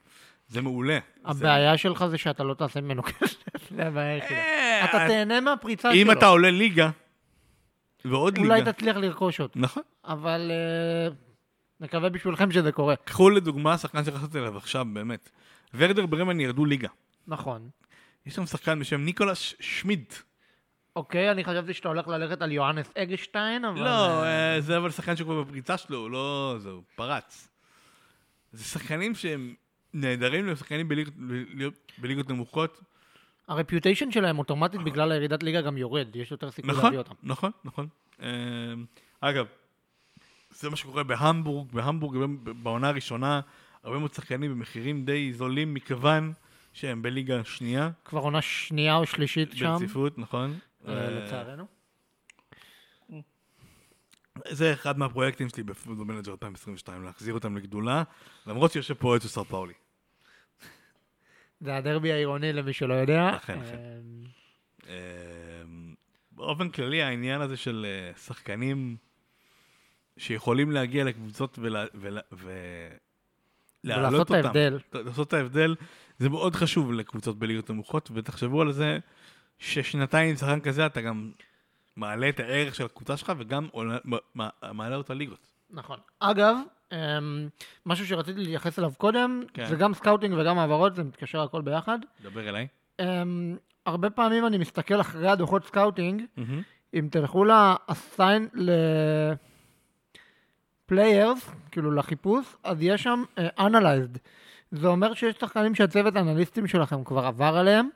[0.47, 0.97] זה מעולה.
[1.25, 4.23] הבעיה שלך זה שאתה לא תעשה ממנו כסף, זה הבעיה.
[4.23, 6.01] אה, אתה תהנה מהפריצה שלו.
[6.01, 6.89] אם אתה עולה ליגה,
[8.05, 9.59] ועוד אולי ליגה, תצליח לרכוש אותו.
[9.59, 9.83] נכון.
[10.05, 11.13] אבל אה,
[11.79, 12.95] נקווה בשבילכם שזה קורה.
[12.95, 15.29] קחו לדוגמה שחקן שחסרתי אליו עכשיו, באמת.
[15.73, 16.89] ורדר ברמן ירדו ליגה.
[17.27, 17.69] נכון.
[18.25, 20.15] יש שם שחקן בשם ניקולס שמידט.
[20.95, 23.79] אוקיי, אני חשבתי שאתה הולך ללכת על יוהנס אגשטיין, אבל...
[23.79, 26.55] לא, אה, אה, זה אבל שחקן שכבר בפריצה שלו, הוא לא...
[26.59, 27.47] זהו, פרץ.
[28.51, 29.53] זה שחקנים שהם
[29.93, 30.89] נהדרים להיות שחקנים
[31.97, 32.81] בליגות נמוכות.
[33.47, 37.13] הרפיוטיישן שלהם אוטומטית בגלל הירידת ליגה גם יורד, יש יותר סיכוי נכון, להביא אותם.
[37.23, 37.87] נכון, נכון.
[38.21, 38.27] אה,
[39.21, 39.45] אגב,
[40.59, 41.71] זה מה שקורה בהמבורג.
[41.71, 42.17] בהמבורג
[42.63, 43.41] בעונה הראשונה,
[43.83, 46.33] הרבה מאוד שחקנים במחירים די זולים מכיוון
[46.73, 50.59] שהם בליגה שנייה, כבר עונה שנייה או שלישית שם, ברציפות, נכון?
[50.87, 51.65] אה, אה, לצערנו.
[54.49, 58.03] זה אחד מהפרויקטים שלי בפוטבול מנג'ר 2022, להחזיר אותם לגדולה,
[58.47, 59.73] למרות שיושב פה של סנט פאולי.
[61.59, 63.35] זה הדרבי העירוני למי שלא יודע.
[63.35, 64.01] אכן, אכן.
[64.87, 64.93] אה,
[66.31, 68.97] באופן כללי, העניין הזה של אה, שחקנים
[70.17, 72.87] שיכולים להגיע לקבוצות ולה- ולה- ו-
[73.83, 74.45] להעלות ולעשות את אותם.
[74.45, 74.79] ההבדל.
[74.93, 75.75] לעשות את ההבדל,
[76.19, 78.97] זה מאוד חשוב לקבוצות בליגות נמוכות, ותחשבו על זה
[79.59, 81.31] ששנתיים עם שחקן כזה אתה גם
[81.95, 83.97] מעלה את הערך של הקבוצה שלך וגם עולה-
[84.71, 85.47] מעלה אותה ליגות.
[85.69, 85.99] נכון.
[86.19, 86.57] אגב,
[86.91, 86.97] אמ,
[87.85, 89.65] משהו שרציתי להתייחס אליו קודם, כן.
[89.65, 91.99] זה גם scouting וגם העברות, זה מתקשר הכל ביחד.
[92.23, 92.67] דבר אליי.
[93.01, 96.61] אמ, הרבה פעמים אני מסתכל אחרי הדוחות scouting, מהמם.
[96.93, 98.57] אם תלכו ל-assign
[100.91, 104.17] ל-players, כאילו לחיפוש, אז יש שם אה, analyzed.
[104.71, 107.89] זה אומר שיש שחקנים שהצוות האנליסטים שלכם כבר עבר עליהם,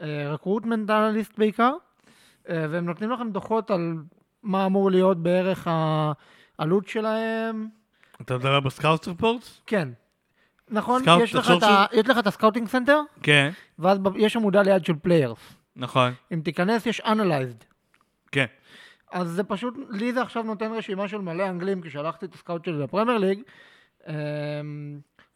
[0.00, 3.94] recruitment analyst בעיקר, אה, והם נותנים לכם דוחות על
[4.42, 5.68] מה אמור להיות בערך
[6.58, 7.68] העלות שלהם.
[8.20, 9.42] אתה מדבר ב scout report?
[9.66, 9.88] כן.
[10.70, 14.36] נכון, סקאוט, יש לך, את ה- יש לך את ה scouting center, כן, ואז יש
[14.36, 15.38] עמודה ליד של players.
[15.76, 16.12] נכון.
[16.32, 17.64] אם תיכנס יש analyzed.
[18.32, 18.46] כן.
[19.16, 22.64] אז זה פשוט, לי זה עכשיו נותן רשימה של מלא אנגלים, כי שלחתי את הסקאוט
[22.64, 23.42] שלי לפרמייר ליג.
[24.08, 24.14] אמ,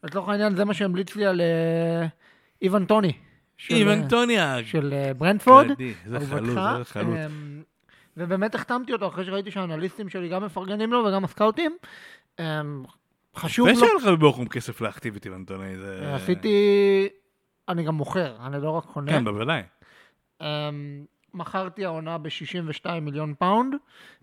[0.03, 2.07] לצורך העניין זה מה שהמליץ לי על אה,
[2.61, 3.13] איוון טוני.
[3.57, 4.65] של, איוון אה, טוניאק.
[4.65, 5.67] של אה, ברנדפורד.
[5.71, 6.19] גדי, זה.
[6.19, 7.15] חלוץ, זה חלוץ.
[7.15, 7.63] אמ,
[8.17, 11.77] ובאמת החתמתי אותו אחרי שראיתי שהאנליסטים שלי גם מפרגנים לו וגם הסקאוטים.
[12.39, 12.83] אמ,
[13.35, 15.73] חשוב לו, ושהיה לך בבוכום כסף להחתים את איוון טוני.
[16.13, 16.55] עשיתי,
[17.69, 19.11] אני גם מוכר, אני לא רק קונה.
[19.11, 19.61] כן, בוודאי.
[21.33, 23.75] מכרתי העונה ב-62 מיליון פאונד,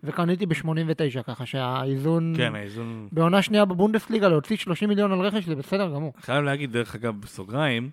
[0.05, 2.35] וקניתי ב-89, ככה שהאיזון...
[2.37, 3.09] כן, האיזון...
[3.13, 6.13] בעונה שנייה בבונדסליגה להוציא 30 מיליון על רכש זה בסדר גמור.
[6.21, 7.91] חייב להגיד, דרך אגב, בסוגריים,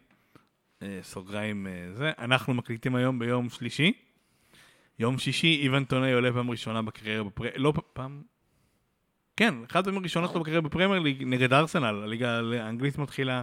[0.81, 3.93] אה, סוגריים אה, זה, אנחנו מקליטים היום ביום שלישי.
[4.99, 7.43] יום שישי, איוון טוני עולה פעם ראשונה בקריירה בפר...
[7.55, 8.21] לא פעם...
[9.37, 13.41] כן, אחת הפעמים הראשונות שלו בקריירה בפרמייר ליג נגד ארסנל, הליגה האנגלית מתחילה,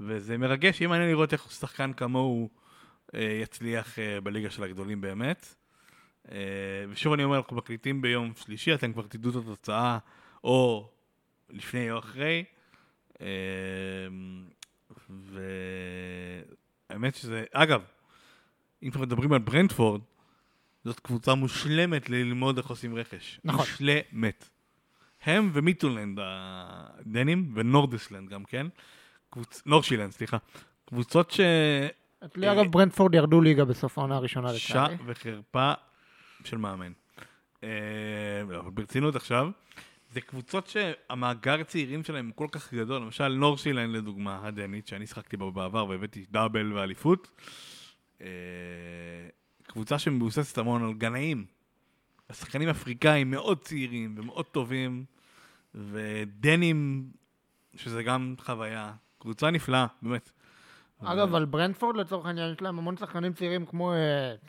[0.00, 2.48] וזה מרגש, יהיה מעניין לראות איך שחקן כמוהו
[3.14, 5.54] יצליח אה, בליגה של הגדולים באמת.
[6.32, 6.38] אה,
[6.88, 9.98] ושוב אני אומר, אנחנו מקליטים ביום שלישי, אתם כבר תדעו את התוצאה,
[10.44, 10.90] או
[11.50, 12.44] לפני או אחרי.
[13.20, 13.26] אה,
[16.90, 17.82] והאמת שזה, אגב,
[18.82, 20.00] אם כבר מדברים על ברנדפורד,
[20.84, 23.40] זאת קבוצה מושלמת ללמוד איך עושים רכש.
[23.44, 23.60] נכון.
[23.60, 24.48] מושלמת.
[25.22, 28.66] הם ומיטולנד הדנים, ונורדסלנד גם כן.
[29.30, 29.62] קבוצ...
[29.66, 30.36] נורשילנד, סליחה.
[30.84, 31.40] קבוצות ש...
[32.22, 34.96] אגב ברנדפורד ירדו ליגה בסוף העונה הראשונה לצערי.
[35.06, 35.72] וחרפה
[36.44, 36.92] של מאמן.
[37.64, 37.68] אה,
[38.48, 39.50] לא, אבל ברצינות עכשיו,
[40.12, 45.36] זה קבוצות שהמאגר צעירים שלהם הוא כל כך גדול, למשל נורשילנד לדוגמה, הדנית, שאני שחקתי
[45.36, 47.30] בה בעבר והבאתי דאבל ואליפות.
[48.20, 48.26] אה,
[49.62, 51.44] קבוצה שמבוססת המון על גנאים.
[52.30, 55.04] השחקנים אפריקאים מאוד צעירים ומאוד טובים,
[55.74, 57.10] ודנים,
[57.76, 58.92] שזה גם חוויה.
[59.18, 60.30] קבוצה נפלאה, באמת.
[61.04, 63.96] אגב, על ברנדפורד לצורך העניין יש להם המון שחקנים צעירים כמו אה,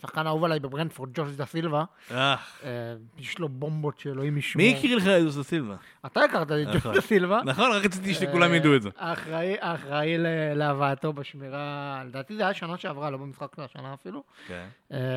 [0.02, 1.84] שחקן אהוב עליי בברנדפורד, ג'וש דה סילבה.
[2.12, 4.66] אה, אה, יש לו בומבות שאלוהים ישמור.
[4.66, 5.76] מי הכיר לך את יוסי סילבה?
[6.06, 6.94] אתה הכרת את ג'וש נכון.
[6.94, 7.42] דה סילבה.
[7.46, 8.90] נכון, רק רציתי שכולם ידעו את זה.
[8.98, 10.18] האחראי-
[10.56, 14.66] להבאתו בשמירה, לדעתי זה היה שנה שעברה, לא במשחק של השנה אפילו, כן.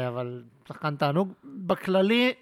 [0.08, 1.32] אבל שחקן תענוג.
[1.44, 2.32] בכללי,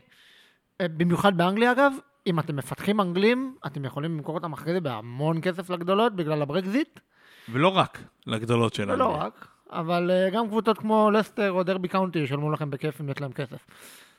[0.83, 1.93] במיוחד באנגליה אגב,
[2.27, 7.01] אם אתם מפתחים אנגלים, אתם יכולים למכור אותם אחרי זה בהמון כסף לגדולות בגלל הברקזיט,
[7.49, 8.93] ולא רק לגדולות שלנו.
[8.93, 13.09] ולא רק, אבל אה, גם קבוצות כמו לסטר או דרבי קאונטי ישלמו לכם בכיף אם
[13.09, 13.67] יש להם כסף.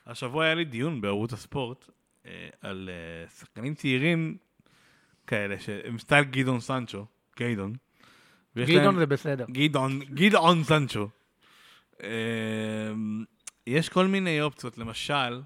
[0.08, 1.90] השבוע היה לי דיון בערוץ הספורט
[2.26, 4.38] אה, על אה, שחקנים צעירים
[5.28, 7.06] כאלה, שהם סטייל ג'יידון סנצ'ו,
[7.40, 7.74] ג'יידון.
[8.58, 9.46] ג'יידון להם- זה בסדר.
[9.52, 11.08] ג'יידון, ג'יידון סנצ'ו.
[13.68, 15.42] יש כל מיני אופציות, למשל,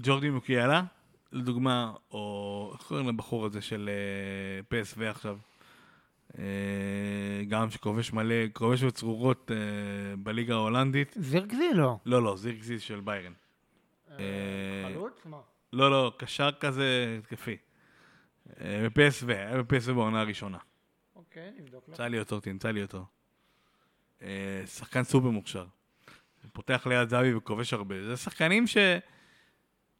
[0.00, 0.82] ג'ורדי מוקיאלה,
[1.32, 5.38] לדוגמה, או איך קוראים לבחור הזה של אה, PSV עכשיו?
[6.38, 6.44] אה,
[7.48, 9.56] גם שכובש מלא, כובש בצרורות אה,
[10.16, 11.14] בליגה ההולנדית.
[11.20, 11.96] זירקזי לא.
[12.06, 13.32] לא, לא, זירקזיס של ביירן.
[14.10, 14.16] אה,
[14.92, 15.20] חלוץ?
[15.24, 15.40] מה?
[15.72, 17.56] לא, לא, קשר כזה התקפי.
[18.60, 20.58] אה, ב-PSV, היה ב-PSV בעונה הראשונה.
[21.16, 21.94] אוקיי, נבדוק לו.
[21.94, 23.04] תמצא לי אותו, תמצא לי אותו.
[24.22, 25.66] אה, שחקן סופר מוכשר.
[26.52, 28.02] פותח ליד זהבי וכובש הרבה.
[28.04, 28.64] זה שחקנים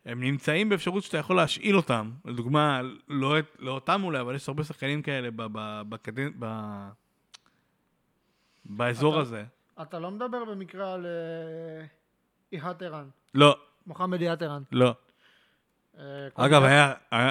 [0.04, 2.10] שהם נמצאים באפשרות שאתה יכול להשאיל אותם.
[2.24, 6.30] לדוגמה, לא, את- לא אותם אולי, אבל יש הרבה שחקנים כאלה ב, ב, בקדנ...
[6.38, 6.46] ב,
[8.64, 9.44] באזור אתה- הזה.
[9.82, 11.86] אתה לא מדבר במקרה על אה,
[12.52, 14.62] איהאט ערן, לא, מוחמד איהאט ערן.
[14.72, 14.94] לא.
[15.98, 16.92] אה, אגב, היה...
[17.10, 17.30] היה...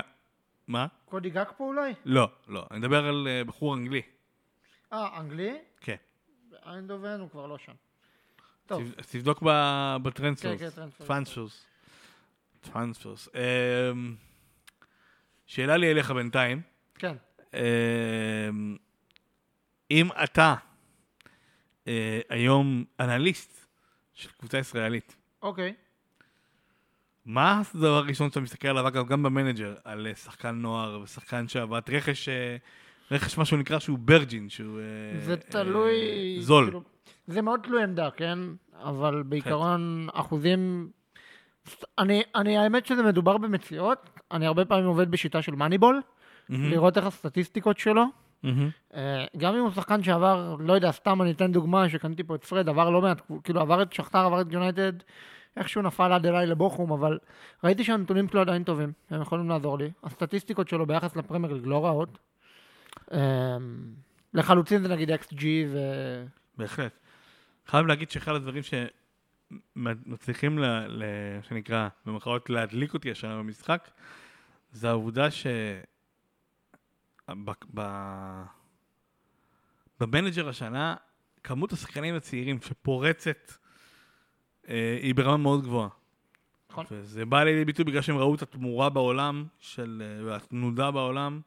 [0.68, 0.88] מה?
[1.06, 1.94] קודי גאקפו אולי?
[2.06, 2.66] לא, לא.
[2.72, 4.02] אני מדבר על אה, בחור אנגלי.
[4.94, 5.58] אה, אנגלי?
[5.82, 5.96] כן.
[6.66, 7.72] איינדובן הוא כבר לא שם.
[8.66, 10.58] טוב, תבדוק ב- כן.
[10.58, 11.08] כן, transfers.
[11.08, 11.66] transfers.
[12.62, 13.30] transfers.
[13.36, 14.16] אמ,
[15.46, 16.62] שאלה לי אליך בינתיים.
[16.96, 17.16] כן.
[17.54, 18.78] אמ,
[19.92, 20.56] אם אתה
[21.88, 23.68] אה, היום אנליסט
[24.14, 25.74] של קבוצה ישראלית, אוקיי.
[27.26, 31.82] מה הדבר הראשון שאתה מסתכל עליו, אגב, גם במנג'ר, על אה, שחקן נוער ושחקן שעבד
[31.90, 32.58] רכש, אה,
[33.12, 36.38] רכש משהו נקרא שהוא ברג'ין, שהוא אה, זה אה, תלוי...
[36.42, 36.66] זול.
[36.66, 36.84] כאילו,
[37.28, 38.40] זה מאוד תלוי עמדה, כן?
[38.74, 40.92] אבל בעיקרון, אחוזים...
[41.98, 44.10] אני, אני, האמת שזה מדובר במציאות.
[44.32, 46.02] אני הרבה פעמים עובד בשיטה של מאניבול,
[46.50, 46.70] מהמם.
[46.70, 48.06] לראות איך הסטטיסטיקות שלו,
[48.44, 48.70] מהמם.
[48.94, 52.46] אה, גם אם הוא שחקן שעבר, לא יודע, סתם אני אתן דוגמה, שקניתי פה את
[52.46, 54.94] פרד, עבר לא מעט, כאילו עבר את שכתר, עבר את יונייטד,
[55.58, 57.20] איכשהו נפל עד אליי לבוכום, אבל
[57.64, 59.92] ראיתי שהנתונים שלו עדיין טובים, הם יכולים לעזור לי.
[60.04, 62.18] הסטטיסטיקות שלו ביחס לפרמייר ליג לא רעות.
[63.14, 63.58] אה,
[64.34, 65.78] לחלוצים זה נגיד XG ו...
[66.58, 66.92] בהחלט.
[67.68, 68.64] חייב להגיד שאחד הדברים
[69.50, 71.04] שמצליחים, ל, ל,
[71.42, 73.90] שנקרא, במרכאות, להדליק אותי השנה במשחק,
[74.72, 75.48] זה העובדה ש...
[77.30, 77.82] ב, ב,
[80.00, 80.96] במנג'ר השנה,
[81.44, 83.52] כמות השחקנים הצעירים שפורצת
[84.70, 85.90] אה, היא ברמה מאוד גבוהה.
[86.70, 86.86] נכון.
[86.92, 91.42] וזה בא לידי ביטוי בגלל שהם ראו את התמורה בעולם, של, אה, והתנודה בעולם,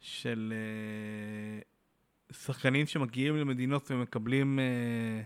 [0.00, 1.60] של אה,
[2.34, 5.22] שחקנים שמגיעים למדינות ומקבלים אה,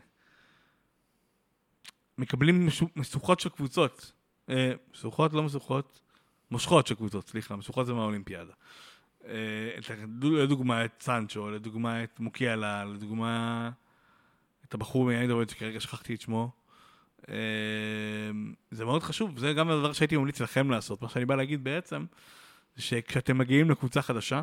[2.18, 4.12] מקבלים משו- משוכות של קבוצות.
[4.50, 6.00] אה, משוכות, לא משוכות,
[6.50, 8.52] מושכות של קבוצות, סליחה, משוכות זה מהאולימפיאדה.
[9.26, 9.78] אה,
[10.22, 13.70] לדוגמה את סנצ'ו, לדוגמה את מוקיאלה, לדוגמה
[14.64, 16.50] את הבחור מאיידורד שכרגע שכחתי את שמו.
[17.28, 17.34] אה,
[18.70, 21.02] זה מאוד חשוב, זה גם הדבר שהייתי ממליץ לכם לעשות.
[21.02, 22.04] מה שאני בא להגיד בעצם,
[22.76, 24.42] זה שכשאתם מגיעים לקבוצה חדשה,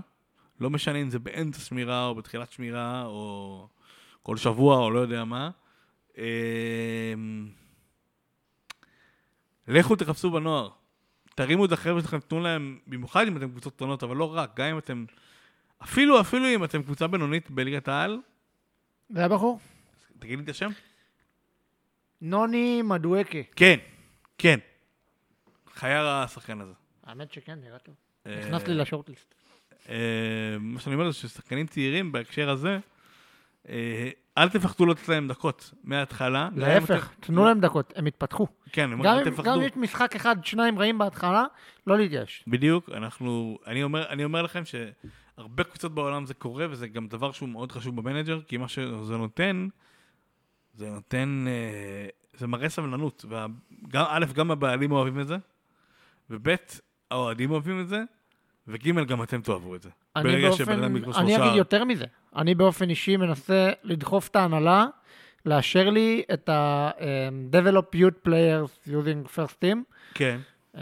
[0.60, 3.68] לא משנה אם זה באמצע שמירה או בתחילת שמירה או
[4.24, 5.50] כל שבוע או לא יודע מה,
[9.68, 10.70] לכו תחפשו בנוער.
[11.36, 14.66] תרימו את החבר'ה שלכם, תנו להם, במיוחד אם אתם קבוצות קטנות, אבל לא רק, גם
[14.66, 15.06] אם אתם,
[15.84, 18.20] אפילו, אפילו אם אתם קבוצה בינונית בליגת העל,
[19.10, 19.60] זה הבחור?
[20.20, 20.70] תגיד לי את השם.
[22.22, 23.38] נוני מדואקה.
[23.56, 23.80] כן,
[24.38, 24.60] כן.
[25.74, 26.74] חייר השחקן הזה.
[27.04, 27.96] האמת שכן, נראה טוב.
[28.28, 29.36] אה, נכנס לי לשורטליסט.
[29.90, 29.96] אה,
[30.60, 32.80] מה שאני אומר זה ששחקנים צעירים בהקשר הזה,
[34.38, 36.50] אל תפחדו לתת להם דקות מההתחלה.
[36.56, 38.48] להפך, תנו להם דקות, הם יתפתחו.
[38.72, 39.44] כן, גם אל תפחדו.
[39.44, 41.46] גם אם יש משחק אחד, שניים רעים בהתחלה,
[41.88, 42.44] לא להתייאש.
[42.48, 47.32] בדיוק, אנחנו, אני אומר, אני אומר לכם שהרבה קבוצות בעולם זה קורה, וזה גם דבר
[47.32, 49.68] שהוא מאוד חשוב במנג'ר, כי מה שזה נותן,
[50.74, 55.38] זה נותן, אה, זה מראה סבלנות, וגם, א', גם הבעלים אוהבים את זה,
[56.30, 56.56] וב',
[57.12, 58.04] האוהדים אוהבים את זה,
[58.68, 59.90] וג', גם אתם תאהבו את זה.
[60.16, 62.06] אני ברגע באופן, שבן אדם יכבוש אני אגיד יותר מזה.
[62.36, 64.86] אני באופן אישי מנסה לדחוף את ההנהלה,
[65.46, 69.78] לאשר לי את ה-Develop Youth Players using First Team.
[70.14, 70.40] כן.
[70.78, 70.82] אה,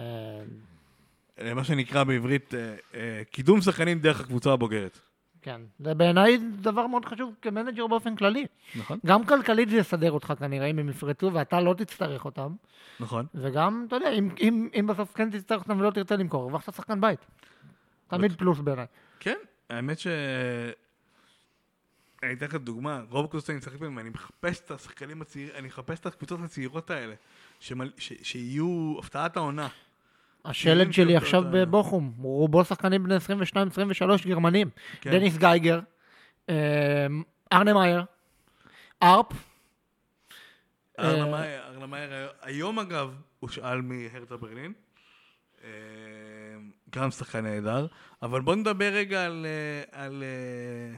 [1.42, 5.00] אה, מה שנקרא בעברית, אה, אה, קידום שחקנים דרך הקבוצה הבוגרת.
[5.42, 8.46] כן, זה בעיניי דבר מאוד חשוב כמנג'ר באופן כללי.
[8.76, 9.00] נכון?
[9.06, 12.52] גם כלכלית זה יסדר אותך כנראה אם הם יפרצו ואתה לא תצטרך אותם.
[13.00, 13.26] נכון.
[13.36, 17.02] וגם, אתה יודע, אם, אם, אם בסוף כן תצטרך אותם ולא תרצה למכור, הרווחת שחקן
[17.02, 17.20] בית.
[18.18, 18.86] תמיד פלוס בעיניי.
[19.20, 19.38] כן,
[19.70, 20.08] האמת ש...
[22.24, 25.68] אני אתן לך דוגמה, רוב הקבוצות שאני משחק בהן, אני מחפש את השחקנים הצעירים, אני
[25.68, 27.16] מחפש את הקבוצות הצעירות האלה,
[27.60, 27.92] שמל...
[27.98, 28.14] ש...
[28.24, 29.68] שיהיו הפתעת העונה.
[30.46, 33.20] השלד שלי עכשיו בבוכום, רובו שחקנים בני 22-23
[34.28, 34.70] גרמנים.
[35.02, 35.12] כן.
[35.12, 35.80] דניס גייגר,
[36.50, 37.08] אה,
[37.54, 38.04] ארנה מאייר,
[39.04, 39.26] ארפ,
[41.00, 44.74] ארנה אה, מאייר- ארנה מאייר, היום אגב, הושאל מהרטה ברלין.
[46.92, 47.88] גם שחקן נהדר,
[48.22, 50.98] אבל בוא נדבר רגע על, אה, על, אה,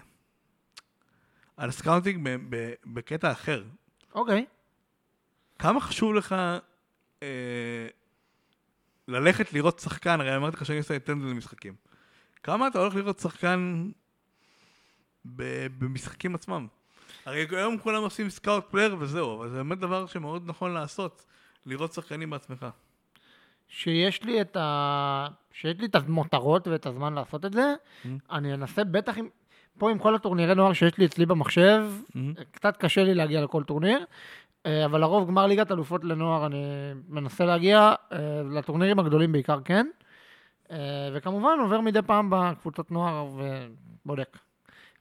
[1.57, 3.63] על scouting ב- ב- בקטע אחר.
[4.15, 4.45] אוקיי.
[5.59, 6.35] כמה חשוב לך
[7.23, 7.87] אה,
[9.07, 11.75] ללכת לראות שחקן, הרי אמרתי לך שאני עושה attend למשחקים.
[12.43, 13.89] כמה אתה הולך לראות שחקן
[15.25, 16.67] ב- במשחקים עצמם?
[17.25, 21.25] הרי היום כולם עושים scout player וזהו, אבל זה באמת דבר שמאוד נכון לעשות,
[21.65, 22.65] לראות שחקנים בעצמך.
[23.67, 25.27] שיש לי את ה...
[25.51, 27.73] שיש לי את המותרות ואת הזמן לעשות את זה,
[28.05, 28.07] Mm.
[28.31, 29.27] אני אנסה בטח עם...
[29.77, 32.17] פה עם כל הטורנירי נוער שיש לי אצלי במחשב, Mm.
[32.51, 34.05] קצת קשה לי להגיע לכל טורניר,
[34.65, 36.63] אה, אבל לרוב גמר ליגת אלופות לנוער אני
[37.09, 38.17] מנסה להגיע, אה,
[38.51, 39.87] לטורנירים הגדולים בעיקר כן,
[40.71, 40.77] אה,
[41.13, 43.27] וכמובן עובר מדי פעם בקבוצות נוער
[44.05, 44.37] ובודק.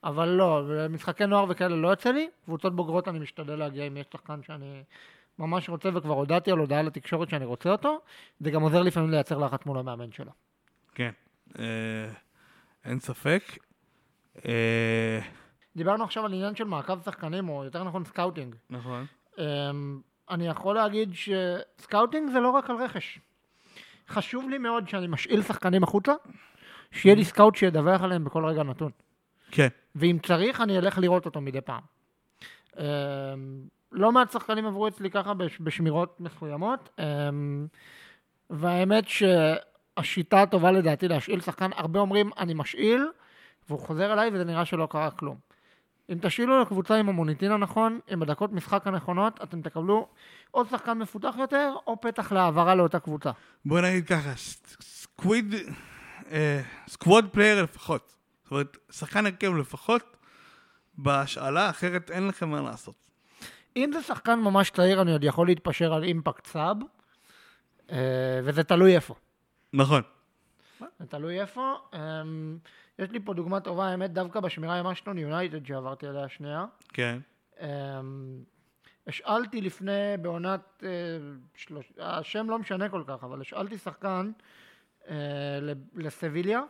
[0.04, 4.06] אבל לא, משחקי נוער וכאלה לא יוצא לי, קבוצות בוגרות אני משתדל להגיע אם יש
[4.12, 4.82] שחקן שאני
[5.38, 8.00] ממש רוצה וכבר הודעתי על הודעה לתקשורת שאני רוצה אותו,
[8.40, 10.32] זה גם עוזר לפעמים לייצר לחץ מול המאמן שלו.
[10.94, 11.10] כן,
[11.58, 11.64] אה,
[12.84, 13.42] אין ספק.
[14.46, 15.20] אה,
[15.76, 18.54] דיברנו עכשיו על עניין של מעקב שחקנים, או יותר נכון scouting.
[18.70, 19.06] נכון.
[19.38, 23.18] אמ, אני יכול להגיד ש scouting זה לא רק על רכש.
[24.08, 26.12] חשוב לי מאוד שאני משאיל שחקנים החוצה,
[26.90, 28.90] שיהיה לי סקאוט שידווח עליהם בכל רגע נתון.
[29.50, 31.82] כן, ואם צריך, אני אלך לראות אותו מדי פעם.
[33.92, 37.66] לא מעט שחקנים עברו אצלי ככה בש- בשמירות מסוימות, אמ,
[38.50, 43.06] והאמת שהשיטה הטובה לדעתי להשאיל שחקן, הרבה אומרים אני משאיל,
[43.68, 45.36] והוא חוזר אליי וזה נראה שלא קרה כלום.
[46.10, 50.08] אם תשאילו לקבוצה עם המוניטין הנכון, עם הדקות משחק הנכונות, אתם תקבלו
[50.50, 53.30] עוד שחקן מפותח יותר, או פתח להעברה לאותה קבוצה.
[53.64, 54.32] בוא נגיד ככה,
[54.80, 55.54] squad,
[56.30, 58.14] אה, squad player לפחות.
[58.42, 60.16] זאת אומרת, שחקן הרכב לפחות
[60.98, 62.94] בהשאלה, אחרת אין לכם מה לעשות.
[63.76, 66.76] אם זה שחקן ממש צעיר, אני עוד יכול להתפשר על אימפקט סאב,
[67.90, 69.14] אה, וזה תלוי איפה.
[69.72, 70.02] נכון.
[70.98, 71.74] זה תלוי איפה.
[71.94, 72.58] אמ,
[72.98, 76.64] יש לי פה דוגמה טובה, האמת, דווקא בשמירה עם אשטון יונייטד שעברתי עליה שנייה.
[76.92, 77.18] כן.
[77.60, 77.66] אמ,
[79.06, 80.88] השאלתי לפני, בעונת, אה,
[81.56, 81.92] שלוש...
[81.98, 84.30] השם לא משנה כל כך, אבל השאלתי שחקן
[85.08, 85.14] אה,
[85.94, 86.60] לסביליה.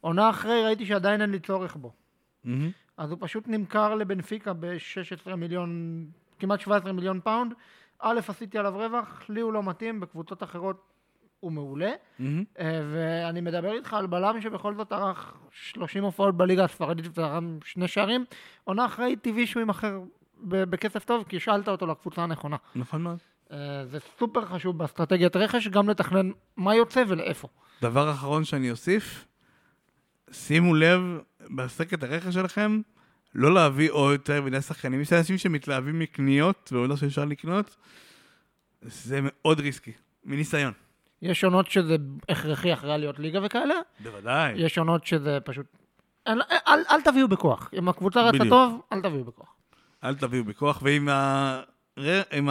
[0.00, 1.92] עונה אחרי ראיתי שעדיין אין לי צורך בו.
[2.44, 2.70] מהמם.
[2.96, 6.04] אז הוא פשוט נמכר לבנפיקה ב-16 מיליון,
[6.38, 7.52] כמעט 17 מיליון pound.
[7.98, 10.82] א', עשיתי עליו רווח, לי הוא לא מתאים, בקבוצות אחרות
[11.40, 11.92] הוא מעולה.
[12.58, 17.88] אה, ואני מדבר איתך על בלם שבכל זאת ערך 30 הופעות בליגה הספרדית ותרם שני
[17.88, 18.24] שערים.
[18.64, 20.00] עונה אחרי טבעי שהוא יימכר
[20.40, 22.56] ב- בכסף טוב, כי השאלת אותו לקבוצה הנכונה.
[22.76, 23.18] נכון מאוד.
[23.52, 27.48] אה, זה סופר חשוב באסטרטגיית רכש, גם לתכנן מה יוצא ולאיפה.
[27.82, 29.26] דבר אחרון שאני אוסיף,
[30.30, 31.00] שימו לב
[31.56, 32.80] בסקט הרכש שלכם,
[33.34, 35.00] לא להביא עוד יותר מדי שחקנים.
[35.00, 37.76] יש אנשים שמתלהבים מקניות, והוא יודע שאפשר לקנות,
[38.82, 39.92] זה מאוד ריסקי,
[40.24, 40.72] מניסיון.
[41.22, 41.96] יש עונות שזה
[42.28, 44.52] הכרחי אחרי עליות ליגה וכאלה, בוודאי.
[44.56, 45.66] יש עונות שזה פשוט...
[46.28, 47.70] אל, אל, אל תביאו בכוח.
[47.78, 48.48] אם הקבוצה רצה בדיוק.
[48.48, 49.54] טוב, אל תביאו בכוח.
[50.04, 51.60] אל תביאו בכוח, ועם ה...
[52.32, 52.48] עם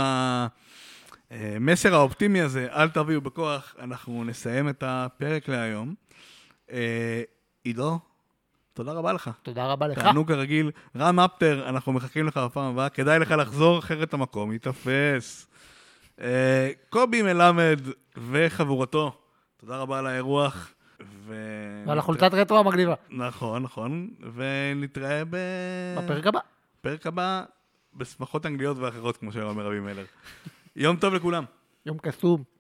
[1.32, 5.96] המסר האופטימי הזה, אל תביאו בכוח, אנחנו נסיים את הפרק להיום.
[7.66, 8.00] עידו,
[8.74, 9.30] תודה רבה לך.
[9.44, 10.00] תודה רבה לך.
[10.00, 10.72] תענוג כרגיל.
[10.96, 15.48] רם אפטר, אנחנו מחכים לך בפעם הבאה, כדאי לך לחזור, אחרת המקום ייתפס.
[16.22, 17.80] אה, קובי מלמד
[18.18, 19.18] וחבורתו,
[19.58, 20.74] תודה רבה על האירוח.
[21.02, 21.36] ו...
[21.88, 22.94] ועל החולצת רטרו המגניבה.
[23.10, 25.38] נכון, נכון, ונתראה ב...
[25.98, 26.40] בפרק הבא.
[26.80, 27.44] בפרק הבא,
[27.94, 30.06] בשמחות אנגליות ואחרות, כמו שאומר רבי מלר.
[30.76, 31.44] יום טוב לכולם.
[31.86, 32.55] יום קסום.